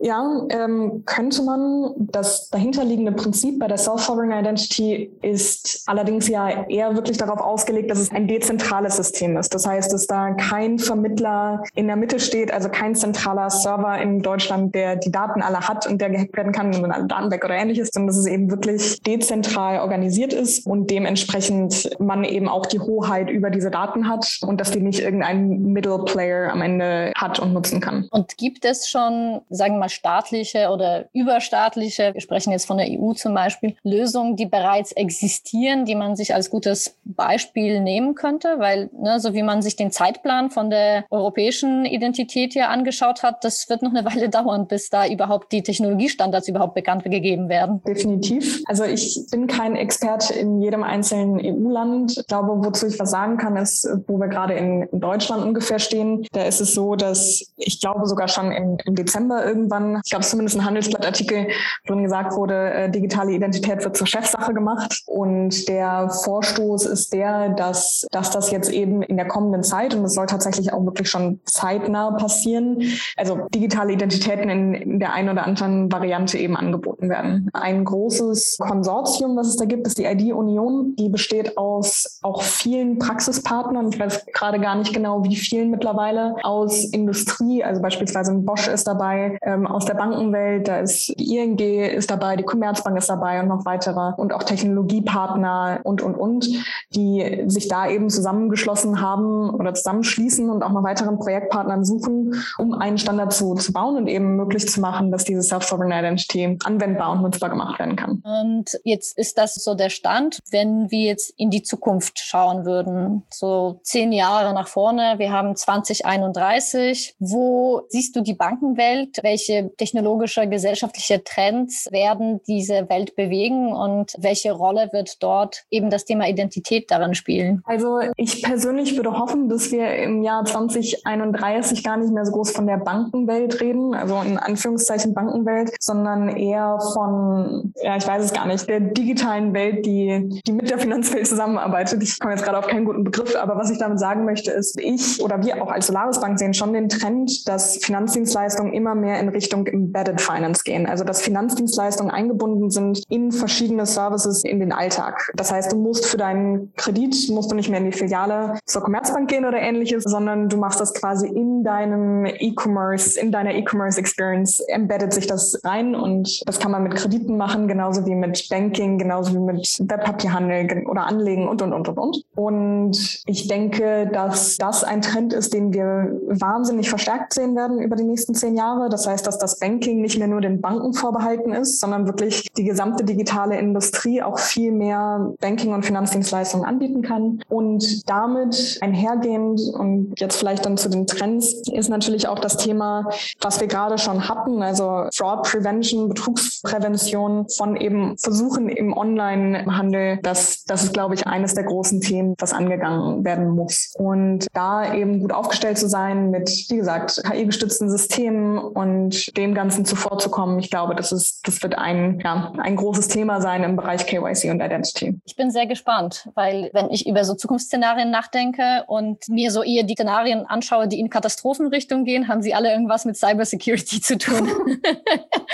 Ja, 0.00 0.46
ähm, 0.50 1.02
könnte 1.06 1.42
man. 1.42 1.92
Das 1.98 2.48
dahinterliegende 2.50 3.12
Prinzip 3.12 3.58
bei 3.58 3.68
der 3.68 3.78
Self-Sovereign 3.78 4.32
Identity 4.32 5.10
ist 5.22 5.82
allerdings 5.86 6.28
ja 6.28 6.66
eher 6.68 6.94
wirklich 6.94 7.18
darauf 7.18 7.40
ausgelegt, 7.40 7.90
dass 7.90 7.98
es 7.98 8.10
ein 8.10 8.26
dezentrales 8.26 8.96
System 8.96 9.36
ist. 9.36 9.54
Das 9.54 9.66
heißt, 9.66 9.92
dass 9.92 10.06
da 10.06 10.32
kein 10.32 10.78
Vermittler 10.78 11.62
in 11.74 11.86
der 11.86 11.96
Mitte 11.96 12.20
steht, 12.20 12.52
also 12.52 12.68
kein 12.68 12.94
zentraler 12.94 13.50
Server 13.50 13.98
in 14.00 14.22
Deutschland, 14.22 14.74
der 14.74 14.96
die 14.96 15.10
Daten 15.10 15.42
alle 15.42 15.60
hat 15.60 15.86
und 15.86 16.00
der 16.00 16.10
gehackt 16.10 16.36
werden 16.36 16.52
kann, 16.52 16.82
wenn 16.82 16.92
alle 16.92 17.06
Daten 17.06 17.30
weg 17.30 17.44
oder 17.44 17.54
ähnliches, 17.54 17.90
sondern 17.92 18.08
dass 18.08 18.18
es 18.18 18.26
eben 18.26 18.50
wirklich 18.50 19.00
dezentral 19.02 19.80
organisiert 19.80 20.32
ist 20.32 20.66
und 20.66 20.90
dementsprechend 20.90 21.90
man 22.00 22.24
eben 22.24 22.48
auch 22.48 22.66
die 22.66 22.80
Hoheit 22.80 23.30
über 23.30 23.50
diese 23.50 23.70
Daten 23.70 24.08
hat 24.08 24.38
und 24.42 24.60
dass 24.60 24.70
die 24.70 24.80
nicht 24.80 25.00
irgendein 25.00 25.72
Middle 25.72 26.04
Player 26.04 26.50
am 26.52 26.62
Ende 26.62 27.12
hat 27.16 27.38
und 27.38 27.52
nutzen 27.52 27.80
kann. 27.80 28.08
Und 28.10 28.36
gibt 28.38 28.64
es 28.64 28.88
schon 28.88 29.40
sagen 29.60 29.74
wir 29.74 29.80
mal, 29.80 29.88
staatliche 29.90 30.70
oder 30.70 31.04
überstaatliche, 31.12 32.14
wir 32.14 32.22
sprechen 32.22 32.50
jetzt 32.50 32.64
von 32.64 32.78
der 32.78 32.86
EU 32.88 33.12
zum 33.12 33.34
Beispiel, 33.34 33.76
Lösungen, 33.84 34.34
die 34.34 34.46
bereits 34.46 34.92
existieren, 34.92 35.84
die 35.84 35.94
man 35.94 36.16
sich 36.16 36.34
als 36.34 36.48
gutes 36.48 36.96
Beispiel 37.04 37.80
nehmen 37.80 38.14
könnte, 38.14 38.54
weil 38.58 38.88
ne, 38.98 39.20
so 39.20 39.34
wie 39.34 39.42
man 39.42 39.60
sich 39.60 39.76
den 39.76 39.90
Zeitplan 39.90 40.50
von 40.50 40.70
der 40.70 41.04
europäischen 41.10 41.84
Identität 41.84 42.54
hier 42.54 42.70
angeschaut 42.70 43.22
hat, 43.22 43.44
das 43.44 43.68
wird 43.68 43.82
noch 43.82 43.90
eine 43.90 44.02
Weile 44.06 44.28
dauern, 44.30 44.66
bis 44.66 44.88
da 44.88 45.06
überhaupt 45.06 45.52
die 45.52 45.62
Technologiestandards 45.62 46.48
überhaupt 46.48 46.74
bekannt 46.74 47.04
gegeben 47.04 47.50
werden. 47.50 47.82
Definitiv. 47.86 48.62
Also 48.64 48.84
ich 48.84 49.26
bin 49.30 49.46
kein 49.46 49.76
Experte 49.76 50.32
in 50.32 50.62
jedem 50.62 50.82
einzelnen 50.82 51.38
EU-Land. 51.38 52.16
Ich 52.16 52.26
glaube, 52.28 52.64
wozu 52.64 52.86
ich 52.86 52.98
was 52.98 53.10
sagen 53.10 53.36
kann, 53.36 53.58
ist, 53.58 53.86
wo 54.06 54.16
wir 54.16 54.28
gerade 54.28 54.54
in, 54.54 54.88
Deutschland 54.92 55.44
ungefähr 55.44 55.78
stehen. 55.78 56.26
Da 56.32 56.44
ist 56.44 56.60
es 56.60 56.72
so, 56.72 56.96
dass 56.96 57.52
ich 57.56 57.80
glaube 57.80 58.06
sogar 58.06 58.28
schon 58.28 58.52
im, 58.52 58.78
im 58.86 58.94
Dezember 58.94 59.49
irgendwann, 59.50 60.00
ich 60.04 60.10
glaube 60.10 60.24
zumindest 60.24 60.56
ein 60.56 60.64
Handelsblattartikel, 60.64 61.48
drin 61.86 62.02
gesagt 62.02 62.34
wurde, 62.34 62.70
äh, 62.72 62.90
digitale 62.90 63.32
Identität 63.32 63.84
wird 63.84 63.96
zur 63.96 64.06
Chefsache 64.06 64.54
gemacht. 64.54 65.02
Und 65.06 65.68
der 65.68 66.08
Vorstoß 66.08 66.86
ist 66.86 67.12
der, 67.12 67.50
dass, 67.50 68.06
dass 68.10 68.30
das 68.30 68.50
jetzt 68.50 68.70
eben 68.70 69.02
in 69.02 69.16
der 69.16 69.26
kommenden 69.26 69.62
Zeit, 69.62 69.94
und 69.94 70.02
das 70.02 70.14
soll 70.14 70.26
tatsächlich 70.26 70.72
auch 70.72 70.84
wirklich 70.84 71.10
schon 71.10 71.40
zeitnah 71.44 72.12
passieren, 72.12 72.82
also 73.16 73.46
digitale 73.54 73.92
Identitäten 73.92 74.48
in, 74.48 74.74
in 74.74 75.00
der 75.00 75.12
einen 75.12 75.30
oder 75.30 75.44
anderen 75.44 75.90
Variante 75.90 76.38
eben 76.38 76.56
angeboten 76.56 77.08
werden. 77.08 77.50
Ein 77.52 77.84
großes 77.84 78.58
Konsortium, 78.58 79.36
was 79.36 79.48
es 79.48 79.56
da 79.56 79.64
gibt, 79.64 79.86
ist 79.86 79.98
die 79.98 80.04
ID-Union. 80.04 80.94
Die 80.96 81.08
besteht 81.08 81.58
aus 81.58 82.20
auch 82.22 82.42
vielen 82.42 82.98
Praxispartnern. 82.98 83.88
Ich 83.92 83.98
weiß 83.98 84.26
gerade 84.32 84.60
gar 84.60 84.76
nicht 84.76 84.94
genau, 84.94 85.24
wie 85.24 85.36
vielen 85.36 85.70
mittlerweile 85.70 86.36
aus 86.42 86.84
Industrie, 86.84 87.64
also 87.64 87.82
beispielsweise 87.82 88.32
Bosch 88.34 88.68
ist 88.68 88.86
dabei, 88.86 89.38
ähm, 89.42 89.66
aus 89.66 89.86
der 89.86 89.94
Bankenwelt, 89.94 90.68
da 90.68 90.80
ist 90.80 91.08
die 91.18 91.36
ING 91.36 91.58
ist 91.58 92.10
dabei, 92.10 92.36
die 92.36 92.42
Commerzbank 92.42 92.98
ist 92.98 93.08
dabei 93.08 93.40
und 93.40 93.48
noch 93.48 93.64
weitere 93.64 94.12
und 94.16 94.32
auch 94.32 94.42
Technologiepartner 94.42 95.80
und, 95.82 96.02
und, 96.02 96.14
und, 96.14 96.48
die 96.94 97.44
sich 97.46 97.68
da 97.68 97.88
eben 97.88 98.10
zusammengeschlossen 98.10 99.00
haben 99.00 99.50
oder 99.50 99.74
zusammenschließen 99.74 100.50
und 100.50 100.62
auch 100.62 100.72
noch 100.72 100.82
weiteren 100.82 101.18
Projektpartnern 101.18 101.84
suchen, 101.84 102.34
um 102.58 102.74
einen 102.74 102.98
Standard 102.98 103.32
zu, 103.32 103.54
zu 103.54 103.72
bauen 103.72 103.96
und 103.96 104.06
eben 104.08 104.36
möglich 104.36 104.68
zu 104.68 104.80
machen, 104.80 105.10
dass 105.10 105.24
diese 105.24 105.42
Self-Sovereign 105.42 105.92
Identity 105.92 106.58
anwendbar 106.64 107.12
und 107.12 107.22
nutzbar 107.22 107.50
gemacht 107.50 107.78
werden 107.78 107.96
kann. 107.96 108.22
Und 108.24 108.78
jetzt 108.84 109.16
ist 109.16 109.38
das 109.38 109.54
so 109.54 109.74
der 109.74 109.90
Stand, 109.90 110.40
wenn 110.50 110.90
wir 110.90 111.06
jetzt 111.06 111.32
in 111.36 111.50
die 111.50 111.62
Zukunft 111.62 112.18
schauen 112.18 112.64
würden, 112.64 113.22
so 113.30 113.80
zehn 113.82 114.12
Jahre 114.12 114.52
nach 114.52 114.68
vorne, 114.68 115.14
wir 115.18 115.32
haben 115.32 115.56
2031, 115.56 117.16
wo 117.18 117.82
siehst 117.88 118.16
du 118.16 118.20
die 118.20 118.34
Bankenwelt? 118.34 119.19
Welche 119.22 119.70
technologische, 119.76 120.48
gesellschaftliche 120.48 121.22
Trends 121.24 121.88
werden 121.90 122.40
diese 122.46 122.88
Welt 122.88 123.16
bewegen 123.16 123.72
und 123.72 124.14
welche 124.18 124.52
Rolle 124.52 124.88
wird 124.92 125.22
dort 125.22 125.64
eben 125.70 125.90
das 125.90 126.04
Thema 126.04 126.28
Identität 126.28 126.90
darin 126.90 127.14
spielen? 127.14 127.62
Also 127.64 128.00
ich 128.16 128.42
persönlich 128.42 128.96
würde 128.96 129.18
hoffen, 129.18 129.48
dass 129.48 129.70
wir 129.70 129.94
im 129.96 130.22
Jahr 130.22 130.44
2031 130.44 131.84
gar 131.84 131.96
nicht 131.96 132.12
mehr 132.12 132.24
so 132.24 132.32
groß 132.32 132.50
von 132.52 132.66
der 132.66 132.78
Bankenwelt 132.78 133.60
reden, 133.60 133.94
also 133.94 134.20
in 134.20 134.38
Anführungszeichen 134.38 135.14
Bankenwelt, 135.14 135.72
sondern 135.80 136.28
eher 136.28 136.78
von, 136.94 137.72
ja, 137.82 137.96
ich 137.96 138.06
weiß 138.06 138.24
es 138.24 138.32
gar 138.32 138.46
nicht, 138.46 138.68
der 138.68 138.80
digitalen 138.80 139.52
Welt, 139.54 139.84
die, 139.86 140.40
die 140.46 140.52
mit 140.52 140.70
der 140.70 140.78
Finanzwelt 140.78 141.26
zusammenarbeitet. 141.26 142.02
Ich 142.02 142.18
komme 142.18 142.34
jetzt 142.34 142.44
gerade 142.44 142.58
auf 142.58 142.66
keinen 142.66 142.84
guten 142.84 143.04
Begriff, 143.04 143.36
aber 143.36 143.56
was 143.56 143.70
ich 143.70 143.78
damit 143.78 143.98
sagen 143.98 144.24
möchte, 144.24 144.50
ist, 144.50 144.78
ich 144.80 145.22
oder 145.22 145.42
wir 145.42 145.62
auch 145.62 145.70
als 145.70 145.86
Solaris 145.86 146.20
Bank 146.20 146.38
sehen 146.38 146.54
schon 146.54 146.72
den 146.72 146.88
Trend, 146.88 147.48
dass 147.48 147.78
Finanzdienstleistungen 147.78 148.72
immer 148.72 148.94
mehr 148.94 149.09
in 149.18 149.28
Richtung 149.28 149.66
Embedded 149.66 150.20
Finance 150.20 150.62
gehen. 150.64 150.86
Also 150.86 151.04
dass 151.04 151.22
Finanzdienstleistungen 151.22 152.12
eingebunden 152.12 152.70
sind 152.70 153.02
in 153.08 153.32
verschiedene 153.32 153.86
Services 153.86 154.44
in 154.44 154.60
den 154.60 154.72
Alltag. 154.72 155.30
Das 155.34 155.50
heißt, 155.50 155.72
du 155.72 155.76
musst 155.76 156.06
für 156.06 156.16
deinen 156.16 156.72
Kredit, 156.76 157.30
musst 157.30 157.50
du 157.50 157.56
nicht 157.56 157.70
mehr 157.70 157.80
in 157.80 157.90
die 157.90 157.96
Filiale 157.96 158.58
zur 158.66 158.82
Commerzbank 158.82 159.28
gehen 159.28 159.44
oder 159.44 159.58
ähnliches, 159.58 160.04
sondern 160.04 160.48
du 160.48 160.56
machst 160.56 160.80
das 160.80 160.94
quasi 160.94 161.28
in 161.28 161.64
deinem 161.64 162.26
E-Commerce, 162.26 163.18
in 163.18 163.32
deiner 163.32 163.54
E-Commerce 163.54 163.98
Experience, 163.98 164.60
embedded 164.68 165.12
sich 165.12 165.26
das 165.26 165.60
rein 165.64 165.94
und 165.94 166.42
das 166.46 166.58
kann 166.58 166.70
man 166.70 166.82
mit 166.82 166.94
Krediten 166.94 167.36
machen, 167.36 167.68
genauso 167.68 168.06
wie 168.06 168.14
mit 168.14 168.48
Banking, 168.48 168.98
genauso 168.98 169.34
wie 169.34 169.38
mit 169.38 169.78
Wertpapierhandel 169.80 170.86
oder 170.86 171.06
Anlegen 171.06 171.48
und, 171.48 171.62
und, 171.62 171.72
und, 171.72 171.88
und, 171.88 171.98
und. 171.98 172.24
Und 172.34 173.22
ich 173.26 173.48
denke, 173.48 174.10
dass 174.12 174.56
das 174.58 174.84
ein 174.84 175.02
Trend 175.02 175.32
ist, 175.32 175.54
den 175.54 175.72
wir 175.72 176.18
wahnsinnig 176.28 176.88
verstärkt 176.88 177.34
sehen 177.34 177.56
werden 177.56 177.80
über 177.80 177.96
die 177.96 178.04
nächsten 178.04 178.34
zehn 178.34 178.56
Jahre. 178.56 178.88
Das 178.88 178.99
heißt, 179.06 179.26
dass 179.26 179.38
das 179.38 179.58
Banking 179.58 180.00
nicht 180.00 180.18
mehr 180.18 180.28
nur 180.28 180.40
den 180.40 180.60
Banken 180.60 180.92
vorbehalten 180.94 181.52
ist, 181.52 181.80
sondern 181.80 182.06
wirklich 182.06 182.48
die 182.56 182.64
gesamte 182.64 183.04
digitale 183.04 183.58
Industrie 183.58 184.22
auch 184.22 184.38
viel 184.38 184.72
mehr 184.72 185.32
Banking- 185.40 185.72
und 185.72 185.84
Finanzdienstleistungen 185.84 186.66
anbieten 186.66 187.02
kann. 187.02 187.42
Und 187.48 188.08
damit 188.08 188.78
einhergehend 188.80 189.60
und 189.74 190.18
jetzt 190.18 190.36
vielleicht 190.36 190.66
dann 190.66 190.76
zu 190.76 190.88
den 190.88 191.06
Trends 191.06 191.62
ist 191.72 191.88
natürlich 191.88 192.28
auch 192.28 192.38
das 192.38 192.56
Thema, 192.56 193.08
was 193.40 193.60
wir 193.60 193.66
gerade 193.66 193.98
schon 193.98 194.28
hatten, 194.28 194.62
also 194.62 195.06
Fraud 195.14 195.44
Prevention, 195.44 196.08
Betrugsprävention 196.08 197.48
von 197.48 197.76
eben 197.76 198.16
Versuchen 198.18 198.68
im 198.68 198.96
Online-Handel. 198.96 200.18
Das, 200.22 200.64
das 200.64 200.84
ist, 200.84 200.92
glaube 200.92 201.14
ich, 201.14 201.26
eines 201.26 201.54
der 201.54 201.64
großen 201.64 202.00
Themen, 202.00 202.34
das 202.38 202.52
angegangen 202.52 203.24
werden 203.24 203.50
muss. 203.50 203.92
Und 203.96 204.46
da 204.52 204.94
eben 204.94 205.20
gut 205.20 205.32
aufgestellt 205.32 205.78
zu 205.78 205.88
sein 205.88 206.30
mit, 206.30 206.48
wie 206.68 206.76
gesagt, 206.76 207.22
KI-gestützten 207.24 207.90
Systemen 207.90 208.58
und 208.58 208.89
dem 209.36 209.54
Ganzen 209.54 209.84
zuvorzukommen, 209.84 210.58
ich 210.58 210.70
glaube, 210.70 210.94
das 210.94 211.12
ist, 211.12 211.46
das 211.46 211.62
wird 211.62 211.76
ein, 211.76 212.20
ja, 212.24 212.52
ein 212.58 212.76
großes 212.76 213.08
Thema 213.08 213.40
sein 213.40 213.62
im 213.62 213.76
Bereich 213.76 214.06
KYC 214.06 214.50
und 214.50 214.60
Identity. 214.60 215.20
Ich 215.24 215.36
bin 215.36 215.50
sehr 215.50 215.66
gespannt, 215.66 216.28
weil 216.34 216.70
wenn 216.72 216.90
ich 216.90 217.06
über 217.06 217.24
so 217.24 217.34
Zukunftsszenarien 217.34 218.10
nachdenke 218.10 218.84
und 218.86 219.28
mir 219.28 219.50
so 219.50 219.62
eher 219.62 219.82
die 219.82 219.94
Szenarien 219.94 220.46
anschaue, 220.46 220.88
die 220.88 220.98
in 220.98 221.10
Katastrophenrichtung 221.10 222.04
gehen, 222.04 222.28
haben 222.28 222.42
sie 222.42 222.54
alle 222.54 222.70
irgendwas 222.70 223.04
mit 223.04 223.16
Cybersecurity 223.16 224.00
zu 224.00 224.18
tun. 224.18 224.48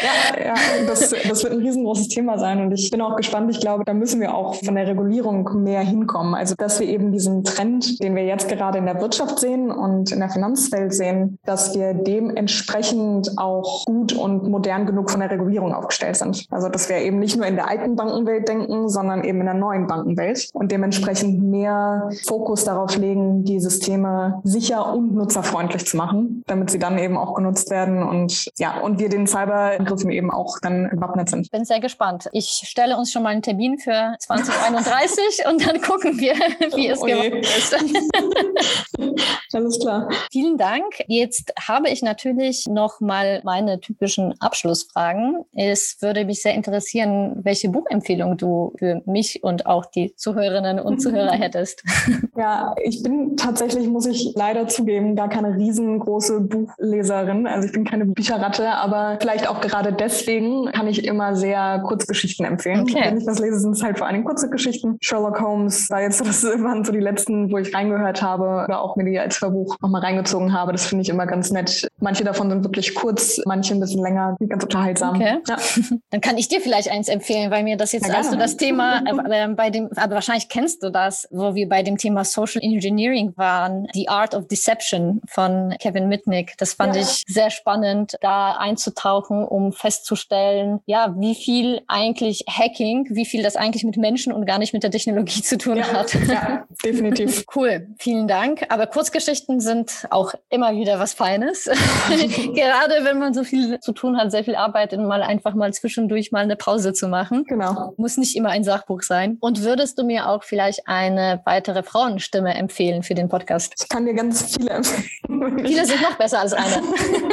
ja, 0.01 0.45
ja 0.45 0.55
das, 0.87 1.11
das 1.11 1.43
wird 1.43 1.53
ein 1.53 1.61
riesengroßes 1.61 2.09
Thema 2.09 2.39
sein 2.39 2.61
und 2.61 2.73
ich 2.73 2.91
bin 2.91 3.01
auch 3.01 3.17
gespannt. 3.17 3.51
Ich 3.51 3.61
glaube, 3.61 3.85
da 3.85 3.95
müssen 3.95 4.21
wir 4.21 4.35
auch 4.35 4.55
von 4.55 4.75
der 4.75 4.87
Regulierung 4.87 5.63
mehr 5.63 5.81
hinkommen. 5.81 6.35
Also, 6.35 6.55
dass 6.57 6.81
wir 6.81 6.89
eben 6.89 7.13
diesen 7.13 7.45
Trend, 7.45 8.03
den 8.03 8.15
wir 8.15 8.25
jetzt 8.25 8.49
gerade 8.49 8.79
in 8.79 8.87
der 8.87 9.01
Wirtschaft 9.01 9.39
sehen 9.39 9.71
und 9.71 10.13
in 10.13 10.21
der 10.21 10.31
Finanzwelt 10.31 10.95
sehen, 10.95 11.39
dass 11.45 11.75
wir 11.75 11.95
dementsprechend 11.95 13.26
auch 13.37 13.85
gut 13.85 14.13
und 14.13 14.49
modern 14.49 14.87
genug 14.87 15.11
von 15.11 15.21
der 15.21 15.31
Regulierung 15.31 15.75
aufgestellt 15.75 16.17
sind. 16.17 16.47
Also, 16.51 16.69
dass 16.69 16.89
wir 16.89 16.99
eben 16.99 17.19
nicht 17.19 17.37
nur 17.37 17.47
in 17.47 17.57
der 17.57 17.69
alten 17.69 17.97
Bankenwelt 17.97 18.49
denken, 18.49 18.89
sondern 18.89 19.25
eben 19.25 19.41
in 19.41 19.47
der 19.47 19.55
neuen 19.55 19.87
Bankenwelt 19.87 20.49
und 20.53 20.73
dementsprechend 20.73 21.43
mehr 21.43 22.11
Fokus 22.27 22.65
darauf 22.65 22.97
legen, 22.97 23.45
die 23.45 23.61
Systeme 23.61 24.41
sicher 24.45 24.93
und 24.93 25.15
nutzerfreundlich 25.15 25.87
zu 25.87 25.97
machen, 25.97 26.43
damit 26.47 26.71
sie 26.71 26.79
dann 26.79 26.99
eben 26.99 27.17
auch 27.17 27.35
genutzt 27.35 27.71
werden 27.71 28.03
und 28.03 28.51
ja, 28.59 28.81
und 28.81 28.99
wir 28.99 29.09
den 29.09 29.27
Cyberangriffen 29.27 30.11
eben 30.11 30.31
auch 30.31 30.59
dann 30.61 30.89
gewappnet 30.89 31.29
sind. 31.31 31.43
Ich 31.43 31.51
bin 31.51 31.65
sehr 31.65 31.81
gespannt. 31.81 32.29
Ich 32.33 32.63
stelle 32.65 32.97
uns 32.97 33.13
schon 33.13 33.23
mal 33.23 33.31
einen 33.31 33.43
Termin 33.43 33.79
für 33.79 34.15
2031 34.19 35.47
und 35.51 35.67
dann 35.67 35.81
gucken 35.81 36.19
wir, 36.19 36.35
wie 36.75 36.89
es 36.89 37.01
oh 37.01 37.07
geworden 37.07 37.39
ist. 37.39 37.77
Alles 39.55 39.79
klar. 39.79 40.09
Vielen 40.31 40.59
Dank. 40.59 40.85
Jetzt 41.07 41.53
habe 41.67 41.89
ich 41.89 42.03
natürlich 42.03 42.67
noch 42.67 43.01
mal 43.01 43.16
meine 43.45 43.81
typischen 43.81 44.35
Abschlussfragen. 44.41 45.45
Es 45.55 45.99
würde 46.01 46.25
mich 46.25 46.43
sehr 46.43 46.55
interessieren, 46.55 47.37
welche 47.43 47.69
Buchempfehlung 47.69 48.37
du 48.37 48.73
für 48.79 49.03
mich 49.07 49.43
und 49.43 49.67
auch 49.67 49.87
die 49.87 50.15
Zuhörerinnen 50.17 50.81
und 50.81 51.01
Zuhörer 51.01 51.33
hättest. 51.39 51.83
Ja, 52.39 52.75
ich 52.85 53.03
bin 53.03 53.35
tatsächlich, 53.39 53.89
muss 53.89 54.05
ich 54.05 54.33
leider 54.35 54.69
zugeben, 54.69 55.17
gar 55.17 55.31
keine 55.31 55.57
riesengroße 55.57 56.43
Buchleserin. 56.43 57.47
Also 57.47 57.67
ich 57.67 57.73
bin 57.73 57.85
keine 57.85 58.05
Bücherratte, 58.05 58.73
aber 58.73 59.17
vielleicht 59.19 59.49
auch 59.49 59.63
gerade 59.63 59.91
deswegen 59.91 60.67
kann 60.67 60.87
ich 60.87 61.07
immer 61.07 61.35
sehr 61.35 61.83
Kurzgeschichten 61.87 62.45
empfehlen. 62.45 62.81
Okay. 62.81 63.05
Wenn 63.05 63.19
ich 63.19 63.27
was 63.27 63.39
lese, 63.39 63.61
sind 63.61 63.73
es 63.73 63.83
halt 63.83 63.97
vor 63.97 64.07
allem 64.07 64.25
kurze 64.25 64.51
Geschichten. 64.51 64.99
Sherlock 65.01 65.41
Holmes 65.41 65.89
war 65.89 66.03
jetzt, 66.03 66.21
das 66.27 66.45
waren 66.45 66.85
so 66.85 66.93
die 66.93 67.01
letzten, 67.01 67.51
wo 67.51 67.57
ich 67.57 67.75
reingehört 67.75 68.21
habe 68.21 68.65
oder 68.65 68.83
auch 68.83 68.97
mir 68.97 69.05
die 69.05 69.19
als 69.19 69.39
Verbuch 69.39 69.77
nochmal 69.81 70.03
reingezogen 70.03 70.53
habe. 70.53 70.73
Das 70.73 70.87
finde 70.87 71.03
ich 71.03 71.09
immer 71.09 71.27
ganz 71.27 71.51
nett. 71.51 71.89
Manche 72.01 72.25
davon 72.25 72.51
sind 72.51 72.65
wirklich 72.65 72.95
kurz, 72.95 73.06
manche 73.45 73.75
ein 73.75 73.81
bisschen 73.81 74.03
länger, 74.03 74.37
ganz 74.49 74.63
unterhaltsam. 74.63 75.17
Okay. 75.17 75.39
Ja. 75.49 75.57
Dann 76.11 76.21
kann 76.21 76.39
ich 76.39 76.49
dir 76.49 76.61
vielleicht 76.61 76.91
eins 76.91 77.09
empfehlen, 77.09 77.51
weil 77.51 77.65
mir 77.65 77.77
das 77.77 77.93
jetzt, 77.93 78.09
ja, 78.09 78.15
als 78.15 78.31
du 78.31 78.37
das 78.37 78.57
Thema 78.57 79.03
äh, 79.31 79.49
bei 79.49 79.71
dem, 79.71 79.91
aber 79.97 80.15
wahrscheinlich 80.15 80.49
kennst 80.49 80.83
du 80.83 80.91
das, 80.91 81.29
wo 81.31 81.55
wir 81.55 81.69
bei 81.69 81.83
dem 81.83 81.97
Thema 81.97 82.25
Social 82.25 82.63
Engineering 82.63 83.33
waren, 83.37 83.89
The 83.95 84.09
Art 84.09 84.35
of 84.35 84.49
Deception 84.49 85.21
von 85.29 85.75
Kevin 85.81 86.09
Mitnick. 86.09 86.55
Das 86.59 86.75
fand 86.75 86.97
ja. 86.97 87.03
ich 87.03 87.23
sehr 87.27 87.51
spannend, 87.51 88.17
da 88.21 88.57
einzutauchen, 88.57 89.45
um 89.45 89.73
festzustellen, 89.73 90.81
ja, 90.87 91.15
wie 91.19 91.35
viel 91.35 91.83
eigentlich 91.89 92.45
Hacking, 92.49 93.09
wie 93.11 93.27
viel 93.27 93.43
das 93.43 93.57
eigentlich 93.57 93.85
mit 93.85 93.97
Menschen 93.97 94.33
und 94.33 94.47
gar 94.47 94.59
nicht 94.59 94.73
mit 94.73 94.83
der 94.83 94.91
Technologie 94.91 95.43
zu 95.43 95.59
tun 95.59 95.79
ja, 95.79 95.93
hat. 95.93 96.15
Ja, 96.29 96.65
definitiv. 96.85 97.45
Cool, 97.55 97.89
vielen 97.99 98.29
Dank. 98.29 98.67
Aber 98.69 98.87
Kurzgeschichten 98.87 99.61
sind 99.61 100.07
auch 100.11 100.35
immer 100.49 100.73
wieder 100.75 100.99
was 100.99 101.15
Feines. 101.15 101.65
Gerade 101.65 102.96
wenn 103.05 103.19
man 103.19 103.35
so 103.35 103.45
viel 103.45 103.81
zu 103.81 103.93
tun 103.93 104.17
hat, 104.17 104.31
sehr 104.31 104.45
viel 104.45 104.57
Arbeit, 104.57 104.97
mal 104.97 105.23
einfach 105.23 105.55
mal 105.55 105.73
zwischendurch 105.73 106.33
mal 106.33 106.43
eine 106.43 106.57
Pause 106.57 106.93
zu 106.93 107.09
machen. 107.09 107.45
Genau. 107.47 107.95
Muss 107.97 108.17
nicht 108.17 108.37
immer 108.37 108.51
ein 108.51 108.65
Sachbuch 108.65 109.03
sein. 109.03 109.37
Und 109.41 109.63
würdest 109.63 109.99
du 109.99 110.05
mir 110.05 110.29
auch 110.29 110.43
vielleicht 110.43 110.87
eine 110.87 111.41
weitere 111.45 111.83
Frauenstimme 111.83 112.55
empfehlen 112.55 113.03
für 113.03 113.15
den 113.15 113.29
Podcast? 113.29 113.75
Ich 113.79 113.89
kann 113.89 114.07
dir 114.07 114.15
ganz 114.15 114.57
viele 114.57 114.71
empfehlen. 114.71 115.65
Viele 115.65 115.85
sind 115.85 116.03
noch 116.03 116.17
besser 116.17 116.41
als 116.41 116.53
eine. 116.53 116.83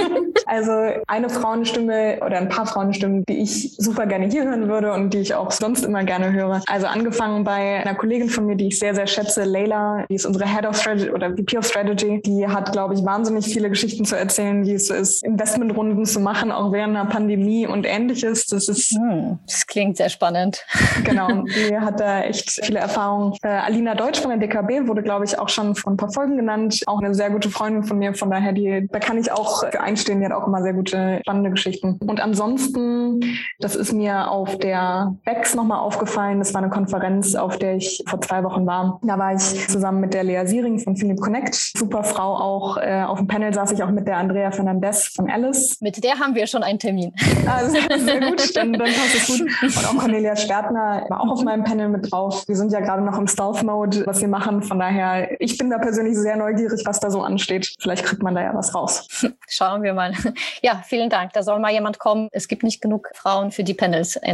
also 0.46 0.72
eine 1.08 1.30
Frauenstimme 1.30 2.20
oder 2.26 2.38
ein 2.38 2.50
paar 2.50 2.66
Frauenstimmen, 2.66 3.24
die 3.28 3.42
ich 3.42 3.76
super 3.78 4.06
gerne 4.06 4.28
hier 4.28 4.44
hören 4.44 4.68
würde 4.68 4.94
und 4.94 5.14
die 5.14 5.20
ich 5.20 5.34
auch 5.34 5.52
sonst 5.52 5.84
immer 5.84 6.04
gerne 6.04 6.32
höre. 6.32 6.62
Also 6.68 6.88
angefangen 6.88 7.44
bei 7.44 7.82
einer 7.82 7.96
Kollegin 7.96 8.30
von 8.30 8.46
mir, 8.46 8.56
die 8.56 8.68
ich 8.68 8.80
sehr, 8.80 8.96
sehr 8.96 9.08
schätze, 9.08 9.44
Leila, 9.44 10.06
die 10.10 10.16
ist 10.16 10.26
unsere 10.26 10.48
Head 10.48 10.66
of 10.66 10.78
Strategy 10.78 11.10
oder 11.12 11.32
VP 11.32 11.58
of 11.58 11.66
Strategy. 11.66 12.22
Die 12.26 12.48
hat, 12.48 12.72
glaube 12.72 12.94
ich, 12.94 13.04
wahnsinnig 13.04 13.46
viele 13.46 13.70
Geschichten 13.70 14.06
zu 14.06 14.18
erzählen, 14.18 14.66
wie 14.66 14.74
es 14.74 14.90
ist, 14.90 15.24
Investmentrunden 15.44 16.06
zu 16.06 16.22
machen, 16.22 16.52
auch 16.52 16.72
während 16.72 16.96
einer 16.96 17.10
Pandemie 17.10 17.68
und 17.68 17.86
ähnliches. 17.86 18.46
Das 18.46 18.70
ist. 18.70 18.92
Hm, 18.92 19.40
das 19.46 19.68
klingt 19.68 19.98
sehr 19.98 20.10
spannend. 20.10 20.66
Genau, 21.04 21.44
die 21.44 21.78
hat 21.78 22.00
da 22.00 22.22
echt 22.22 22.60
viele 22.64 22.80
Erfahrungen. 22.80 23.34
Äh, 23.44 23.48
Alina 23.50 23.94
Deutsch 23.94 24.22
von 24.22 24.30
der 24.30 24.40
DKB 24.40 24.88
wurde, 24.88 25.04
glaube 25.04 25.26
ich, 25.26 25.38
auch 25.38 25.50
schon 25.50 25.76
von 25.76 25.94
ein 25.94 25.98
paar 25.98 26.12
Folgen 26.12 26.38
genannt. 26.38 26.82
Auch 26.88 27.02
eine 27.02 27.14
sehr 27.14 27.30
gute 27.30 27.50
Freundin 27.50 27.84
von 27.84 27.98
mir. 27.98 28.14
Von 28.14 28.32
daher, 28.32 28.54
die, 28.54 28.88
da 28.92 29.00
kann 29.00 29.18
ich 29.18 29.32
auch 29.32 29.64
einstehen. 29.64 30.20
Die 30.20 30.26
hat 30.26 30.32
auch 30.32 30.48
immer 30.48 30.62
sehr 30.62 30.74
gute, 30.74 31.20
spannende 31.22 31.50
Geschichten. 31.52 32.00
Und 32.06 32.22
ansonsten, 32.22 33.22
das 33.60 33.76
ist 33.76 33.92
mir 33.92 34.32
auf 34.32 34.58
der 34.58 35.16
BEX 35.26 35.56
nochmal 35.56 35.80
aufgefallen. 35.80 36.40
Das 36.40 36.54
war 36.54 36.62
eine 36.62 36.72
Konferenz, 36.72 37.36
auf 37.36 37.58
der 37.58 37.76
ich 37.76 38.04
vor 38.08 38.22
zwei 38.22 38.44
Wochen 38.44 38.66
war. 38.66 39.00
Da 39.04 39.18
war 39.20 39.34
ich 39.34 39.68
zusammen 39.68 40.00
mit 40.00 40.14
der 40.14 40.24
Lea 40.24 40.46
Siering 40.46 40.80
von 40.80 40.96
Philip 40.96 41.20
Connect. 41.20 41.54
Super 41.54 42.04
Frau 42.04 42.36
auch. 42.36 42.78
Äh, 42.78 43.04
auf 43.04 43.18
dem 43.18 43.28
Panel 43.28 43.54
saß 43.54 43.72
ich 43.72 43.84
auch 43.84 43.92
mit 43.92 44.08
der 44.08 44.18
Andrea 44.18 44.52
Fernandez 44.52 45.08
von 45.08 45.28
Alice. 45.34 45.78
Mit 45.82 46.04
der 46.04 46.20
haben 46.20 46.36
wir 46.36 46.48
schon 46.48 46.64
einen 46.64 46.80
Termin. 46.80 47.14
Also 47.48 47.72
sehr 47.72 48.20
gut, 48.22 48.56
dann, 48.56 48.74
dann 48.74 48.92
passt 48.94 49.16
es 49.16 49.28
gut. 49.28 49.42
Und 49.78 49.88
auch 49.88 49.98
Cornelia 49.98 50.36
Stärtner 50.36 51.06
war 51.10 51.22
auch 51.22 51.32
auf 51.32 51.44
meinem 51.44 51.64
Panel 51.64 51.90
mit 51.90 52.12
drauf. 52.12 52.48
Wir 52.48 52.56
sind 52.56 52.72
ja 52.72 52.80
gerade 52.80 53.04
noch 53.04 53.18
im 53.18 53.28
Stealth-Mode, 53.28 54.06
was 54.06 54.22
wir 54.22 54.28
machen. 54.28 54.62
Von 54.62 54.80
daher, 54.80 55.42
ich 55.42 55.58
bin 55.58 55.70
da 55.70 55.78
persönlich 55.80 56.18
sehr 56.18 56.36
neugierig, 56.36 56.84
was 56.86 57.00
da 57.00 57.10
so 57.10 57.22
ansteht. 57.22 57.74
Vielleicht 57.80 58.06
kriegt 58.06 58.22
man 58.22 58.36
da 58.36 58.42
ja 58.42 58.54
was 58.54 58.76
raus. 58.76 59.08
Schauen 59.48 59.84
wir 59.84 59.94
mal. 59.94 60.14
Ja, 60.62 60.82
vielen 60.86 61.10
Dank. 61.10 61.34
Da 61.34 61.44
soll 61.44 61.60
mal 61.60 61.72
jemand 61.72 62.00
kommen. 62.00 62.30
Es 62.32 62.48
gibt 62.48 62.64
nicht 62.64 62.82
genug 62.82 63.10
Frauen 63.16 63.52
für 63.52 63.64
die 63.64 63.74
Panels. 63.74 64.20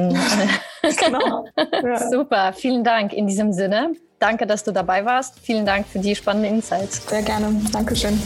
Genau. 0.82 1.46
Ja. 1.84 1.98
Super, 2.10 2.54
vielen 2.54 2.84
Dank 2.84 3.14
in 3.14 3.28
diesem 3.28 3.54
Sinne. 3.54 3.94
Danke, 4.20 4.46
dass 4.46 4.64
du 4.64 4.72
dabei 4.72 5.06
warst. 5.06 5.40
Vielen 5.40 5.66
Dank 5.66 5.88
für 5.88 6.00
die 6.00 6.16
spannenden 6.16 6.56
Insights. 6.56 7.08
Sehr 7.08 7.22
gerne. 7.22 7.54
Dankeschön. 7.72 8.20